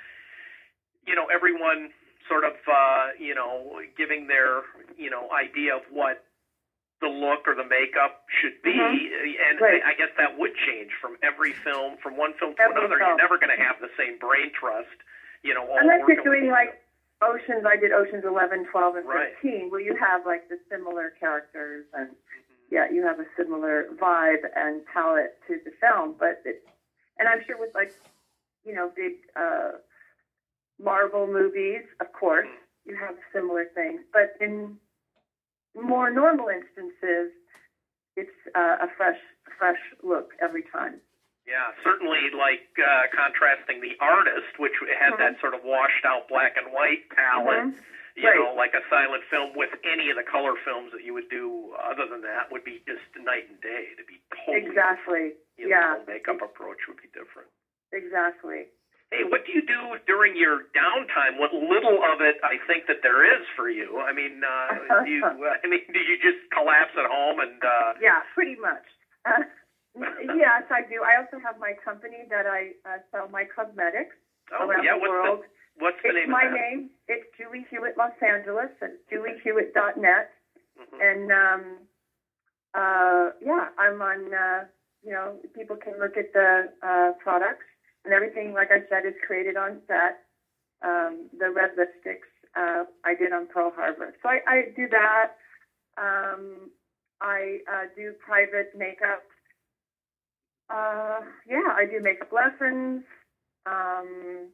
you 1.07 1.15
know, 1.15 1.27
everyone 1.27 1.91
sort 2.29 2.45
of, 2.45 2.55
uh, 2.71 3.09
you 3.19 3.35
know, 3.35 3.81
giving 3.97 4.27
their, 4.27 4.63
you 4.97 5.11
know, 5.11 5.29
idea 5.31 5.75
of 5.77 5.83
what 5.91 6.17
the 7.01 7.09
look 7.09 7.41
or 7.47 7.55
the 7.55 7.65
makeup 7.65 8.13
should 8.41 8.55
be, 8.63 8.71
and 8.79 9.59
Mm-hmm. 9.59 9.65
Right. 9.65 9.83
I 9.85 9.93
guess 9.95 10.09
that 10.17 10.37
would 10.39 10.55
change 10.55 10.93
from 11.01 11.17
every 11.23 11.53
film, 11.53 11.97
from 12.03 12.17
one 12.17 12.33
film 12.39 12.55
to 12.55 12.63
Every 12.63 12.77
another. 12.77 12.97
film. 12.99 13.09
You're 13.11 13.17
never 13.17 13.37
going 13.37 13.55
to 13.55 13.63
have 13.63 13.77
the 13.79 13.89
same 13.99 14.17
brain 14.17 14.51
trust, 14.59 14.97
you 15.43 15.53
know. 15.53 15.67
All 15.69 15.79
Unless 15.79 16.01
you're 16.09 16.23
doing 16.23 16.49
like 16.51 16.79
Oceans, 17.21 17.65
I 17.67 17.77
did 17.77 17.93
Oceans 17.93 18.25
11, 18.25 18.65
12, 18.71 18.97
and 18.97 19.07
Right. 19.07 19.35
13, 19.43 19.69
where 19.71 19.81
you 19.81 19.95
have 19.95 20.25
like 20.25 20.43
the 20.49 20.57
similar 20.71 21.11
characters 21.19 21.85
and 21.93 22.11
Mhm. 22.11 22.17
yeah, 22.71 22.87
you 22.89 23.03
have 23.05 23.19
a 23.19 23.27
similar 23.37 23.85
vibe 23.93 24.45
and 24.57 24.85
palette 24.87 25.33
to 25.47 25.59
the 25.65 25.71
film. 25.73 26.15
But 26.19 26.39
it, 26.45 26.57
and 27.19 27.29
I'm 27.29 27.41
sure 27.41 27.57
with 27.57 27.75
like, 27.75 27.91
you 28.65 28.73
know, 28.73 28.89
big 28.89 29.15
uh, 29.37 29.73
Marvel 30.79 31.27
movies, 31.27 31.83
of 32.01 32.11
course, 32.13 32.49
you 32.85 32.95
have 32.97 33.15
similar 33.33 33.67
things. 33.75 34.01
But 34.13 34.31
in 34.41 34.77
more 35.75 36.11
normal 36.11 36.49
instances, 36.49 37.31
it's 38.17 38.31
uh, 38.55 38.77
a 38.81 38.87
fresh, 38.97 39.19
fresh 39.59 39.79
look 40.03 40.33
every 40.41 40.63
time. 40.63 41.01
Yeah, 41.47 41.71
certainly 41.85 42.31
like 42.33 42.65
uh, 42.81 43.07
contrasting 43.15 43.81
the 43.81 43.95
artist, 44.01 44.57
which 44.59 44.73
had 44.99 45.13
Mhm. 45.13 45.19
that 45.19 45.41
sort 45.41 45.53
of 45.55 45.63
washed 45.63 46.05
out 46.05 46.27
black 46.27 46.57
and 46.57 46.73
white 46.73 47.09
palette. 47.11 47.59
Mhm. 47.69 47.75
You 48.17 48.29
Right. 48.29 48.37
know, 48.39 48.53
like 48.55 48.75
a 48.75 48.81
silent 48.89 49.25
film 49.25 49.55
with 49.55 49.75
any 49.83 50.09
of 50.09 50.17
the 50.17 50.23
color 50.23 50.55
films 50.65 50.93
that 50.93 51.03
you 51.03 51.13
would 51.13 51.29
do 51.29 51.73
other 51.75 52.07
than 52.07 52.21
that 52.23 52.49
would 52.51 52.63
be 52.65 52.79
just 52.87 53.03
night 53.17 53.45
and 53.49 53.61
day. 53.61 53.93
To 53.97 54.05
be 54.05 54.21
totally, 54.47 54.67
Exactly. 54.67 55.29
know, 55.59 55.69
Yeah. 55.69 55.81
the 55.81 55.97
whole 55.97 56.05
makeup 56.07 56.41
approach 56.41 56.87
would 56.87 56.97
be 56.97 57.09
different. 57.09 57.51
exactly. 57.93 58.69
Hey, 59.13 59.23
what 59.29 59.45
do 59.45 59.53
you 59.53 59.63
do 59.63 59.95
during 60.07 60.37
your 60.37 60.67
downtime? 60.75 61.39
What 61.39 61.53
little 61.53 62.03
of 62.03 62.21
it 62.21 62.37
I 62.43 62.57
think 62.67 62.87
that 62.89 62.99
there 63.03 63.23
is 63.23 63.45
for 63.55 63.69
you. 63.69 64.01
I 64.01 64.13
mean, 64.13 64.43
uh, 64.43 65.05
do 65.05 65.11
you, 65.11 65.23
I 65.65 65.67
mean, 65.69 65.85
do 65.93 66.01
you 66.01 66.17
just 66.19 66.41
collapse 66.51 66.93
at 66.99 67.07
home 67.07 67.39
and? 67.39 67.63
Uh... 67.63 67.95
Yeah, 68.01 68.25
pretty 68.35 68.57
much. 68.57 68.83
Uh, 69.25 69.45
yes, 70.35 70.67
I 70.71 70.83
do. 70.89 71.03
I 71.07 71.21
also 71.23 71.39
have 71.39 71.59
my 71.59 71.73
company 71.85 72.27
that 72.31 72.47
I 72.47 72.75
uh, 72.83 72.99
sell 73.13 73.29
my 73.29 73.45
cosmetics 73.45 74.17
oh, 74.51 74.67
around 74.67 74.83
yeah, 74.83 74.99
the 74.99 75.01
what's 75.01 75.11
world. 75.11 75.41
The, 75.45 75.83
what's 75.85 76.01
the 76.03 76.11
it's 76.11 76.19
name 76.27 76.31
my 76.31 76.45
of 76.45 76.51
that? 76.51 76.59
name. 76.59 76.91
It's 77.07 77.29
Julie 77.39 77.67
Hewitt 77.71 77.95
Los 77.97 78.17
Angeles. 78.19 78.73
It's 78.83 78.99
juliehewitt.net. 79.13 80.31
Mhm. 80.75 80.99
And 80.99 81.27
um, 81.31 81.63
uh, 82.75 83.31
yeah, 83.41 83.71
I'm 83.79 84.03
on. 84.03 84.35
Uh, 84.35 84.65
you 85.05 85.13
know, 85.13 85.37
people 85.55 85.77
can 85.77 86.01
look 86.01 86.17
at 86.17 86.33
the 86.33 86.73
uh, 86.83 87.13
products 87.23 87.69
and 88.05 88.13
everything. 88.15 88.53
Like 88.53 88.71
I 88.71 88.81
said, 88.89 89.05
is 89.05 89.15
created 89.27 89.57
on 89.57 89.79
set. 89.87 90.15
Um, 90.83 91.29
the 91.39 91.51
red 91.51 91.71
lipsticks 91.79 92.29
uh, 92.57 92.85
I 93.05 93.15
did 93.15 93.33
on 93.33 93.47
Pearl 93.47 93.71
Harbor. 93.75 94.13
So 94.23 94.29
I, 94.29 94.39
I 94.47 94.63
do 94.75 94.87
that. 94.91 95.27
Um, 95.97 96.71
I 97.21 97.59
uh, 97.71 97.87
do 97.97 98.13
private 98.19 98.69
makeup. 98.75 99.23
Uh, 100.69 101.21
yeah, 101.47 101.73
I 101.75 101.85
do 101.85 102.01
makeup 102.01 102.29
lessons. 102.33 103.03
Um, 103.67 104.51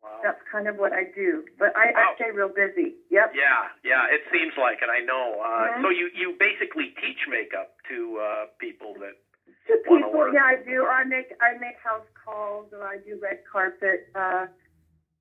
Wow. 0.00 0.20
that's 0.22 0.38
kind 0.50 0.68
of 0.68 0.76
what 0.76 0.92
I 0.92 1.02
do. 1.12 1.44
But 1.58 1.72
I, 1.74 1.86
Wow. 1.86 2.12
I 2.12 2.14
stay 2.14 2.30
real 2.30 2.48
busy. 2.48 2.94
Yep. 3.10 3.30
Yeah, 3.34 3.66
yeah, 3.82 4.06
it 4.06 4.22
seems 4.30 4.52
like 4.56 4.78
it. 4.80 4.88
I 4.88 5.00
know. 5.00 5.40
Uh, 5.40 5.66
Mhm. 5.74 5.82
So 5.82 5.88
you 5.90 6.08
you 6.14 6.32
basically 6.38 6.92
teach 7.00 7.26
makeup 7.26 7.68
to 7.88 8.16
uh, 8.18 8.46
people 8.60 8.94
that. 9.00 9.14
To 9.66 9.76
people, 9.78 10.32
yeah, 10.32 10.44
I 10.44 10.56
do. 10.56 10.86
I 10.86 11.02
make 11.02 11.32
I 11.40 11.54
make 11.54 11.76
house 11.82 12.06
calls, 12.28 12.66
or 12.72 12.82
I 12.86 12.96
do 12.98 13.18
red 13.22 13.38
carpet, 13.50 14.00
uh, 14.14 14.46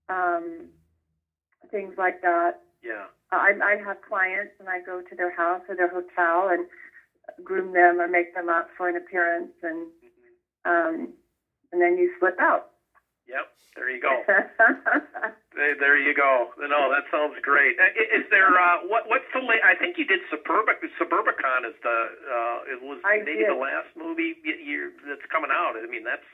um, 0.09 0.67
things 1.71 1.93
like 1.97 2.21
that. 2.21 2.51
Yeah. 2.83 3.05
I 3.31 3.51
I 3.63 3.75
have 3.85 3.97
clients, 4.01 4.53
and 4.59 4.69
I 4.69 4.79
go 4.79 5.01
to 5.01 5.15
their 5.15 5.31
house 5.31 5.61
or 5.67 5.75
their 5.75 5.89
hotel 5.89 6.49
and 6.49 6.65
groom 7.43 7.73
them 7.73 7.99
or 7.99 8.07
make 8.07 8.33
them 8.33 8.49
up 8.49 8.67
for 8.77 8.87
an 8.87 8.95
appearance, 8.95 9.51
and 9.61 9.87
um, 10.65 11.09
and 11.71 11.81
then 11.81 11.97
you 11.97 12.09
slip 12.19 12.39
out. 12.39 12.63
Yep. 13.27 13.45
There 13.75 13.89
you 13.89 13.99
go. 13.99 14.13
There, 15.57 15.73
there 15.73 15.97
you 15.97 16.13
go. 16.13 16.53
No, 16.61 16.85
that 16.93 17.09
sounds 17.09 17.33
great. 17.41 17.73
Uh, 17.81 17.89
Is 18.13 18.21
there 18.29 18.53
uh, 18.61 18.77
what 18.85 19.09
what's 19.09 19.25
the 19.33 19.41
late? 19.41 19.57
I 19.65 19.73
think 19.73 19.97
you 19.97 20.05
did 20.05 20.21
Suburbic 20.29 20.85
Suburbicon 21.01 21.65
is 21.65 21.73
the 21.81 21.97
uh, 22.29 22.57
it 22.69 22.77
was 22.77 23.01
I 23.03 23.17
maybe 23.25 23.41
did. 23.41 23.49
the 23.49 23.57
last 23.57 23.89
movie 23.97 24.37
year 24.45 24.93
that's 25.09 25.25
coming 25.33 25.49
out. 25.49 25.73
I 25.73 25.89
mean 25.89 26.03
that's 26.05 26.29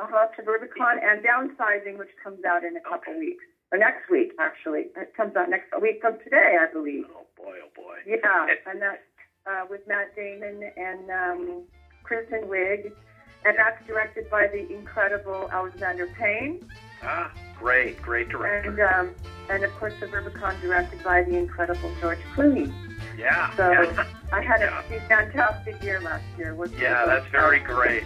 uh-huh, 0.00 0.26
to 0.36 0.42
Suburbicon 0.42 0.96
and 1.02 1.22
Downsizing, 1.22 1.98
which 1.98 2.08
comes 2.22 2.44
out 2.44 2.64
in 2.64 2.76
a 2.76 2.80
couple 2.80 3.12
Okay. 3.12 3.18
weeks, 3.20 3.44
or 3.72 3.78
next 3.78 4.08
week 4.10 4.32
actually. 4.38 4.88
It 4.96 5.12
comes 5.16 5.36
out 5.36 5.48
next 5.50 5.66
a 5.72 5.80
week 5.80 5.98
from 6.00 6.18
today, 6.24 6.56
I 6.60 6.66
believe. 6.72 7.04
oh 7.14 7.26
boy 7.36 7.56
oh 7.64 7.68
boy. 7.76 7.96
Yeah, 8.06 8.46
and 8.66 8.80
that's 8.80 9.02
uh, 9.46 9.64
with 9.68 9.86
Matt 9.86 10.14
Damon 10.16 10.70
and 10.76 11.10
um, 11.10 11.62
Kristen 12.02 12.42
Wiig, 12.44 12.92
and 13.44 13.56
that's 13.56 13.84
directed 13.86 14.28
by 14.30 14.46
the 14.48 14.70
incredible 14.72 15.48
Alexander 15.52 16.06
Payne, 16.18 16.60
Ah, 17.02 17.32
great 17.58 18.00
great 18.02 18.28
director. 18.28 18.70
and 18.70 19.08
um, 19.10 19.14
and 19.50 19.64
of 19.64 19.70
course 19.78 19.94
Suburbicon 20.00 20.60
directed 20.60 21.02
by 21.02 21.22
the 21.22 21.36
incredible 21.36 21.90
George 22.00 22.18
Clooney. 22.34 22.70
yeah. 23.18 23.54
So 23.56 23.70
yeah. 23.70 24.04
I 24.32 24.42
had 24.42 24.60
Yeah. 24.60 24.80
a 24.80 25.00
fantastic 25.08 25.82
year 25.82 26.00
last 26.00 26.24
year. 26.38 26.54
Yeah, 26.78 27.04
that's 27.06 27.26
very 27.28 27.58
great. 27.60 28.04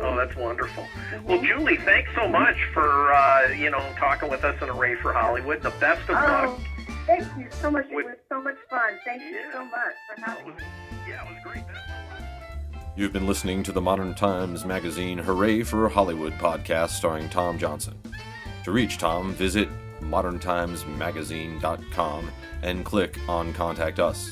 Oh, 0.00 0.16
that's 0.16 0.36
wonderful. 0.36 0.86
Well, 1.24 1.40
Julie, 1.42 1.76
thanks 1.78 2.10
so 2.14 2.28
much 2.28 2.56
for 2.74 3.12
uh, 3.12 3.48
you 3.48 3.70
know 3.70 3.82
talking 3.98 4.28
with 4.30 4.44
us 4.44 4.60
on 4.62 4.68
Hooray 4.68 4.94
for 4.96 5.12
Hollywood. 5.12 5.62
The 5.62 5.70
best 5.80 6.02
of 6.02 6.10
luck. 6.16 6.58
Oh, 6.58 6.60
thank 7.06 7.22
you 7.38 7.46
so 7.50 7.70
much. 7.70 7.86
It 7.90 7.94
was 7.94 8.16
so 8.28 8.42
much 8.42 8.56
fun. 8.68 8.98
Thank 9.04 9.22
you 9.22 9.30
Yeah. 9.30 9.52
so 9.52 9.64
much 9.64 9.94
for 10.14 10.20
having 10.30 10.46
was, 10.46 10.56
me. 10.56 10.62
yeah, 11.08 11.24
it 11.26 11.30
was 11.32 11.38
great. 11.44 11.64
You've 12.96 13.12
been 13.12 13.26
listening 13.26 13.62
to 13.64 13.72
the 13.72 13.80
Modern 13.80 14.14
Times 14.14 14.64
Magazine 14.66 15.16
Hooray 15.18 15.62
for 15.62 15.88
Hollywood 15.88 16.34
podcast 16.34 16.90
starring 16.90 17.28
Tom 17.30 17.56
Johnson. 17.58 17.98
To 18.64 18.72
reach 18.72 18.98
Tom, 18.98 19.32
visit 19.32 19.68
moderntimesmagazine.com 20.02 22.30
and 22.62 22.84
click 22.84 23.18
on 23.28 23.52
Contact 23.54 23.98
Us. 23.98 24.30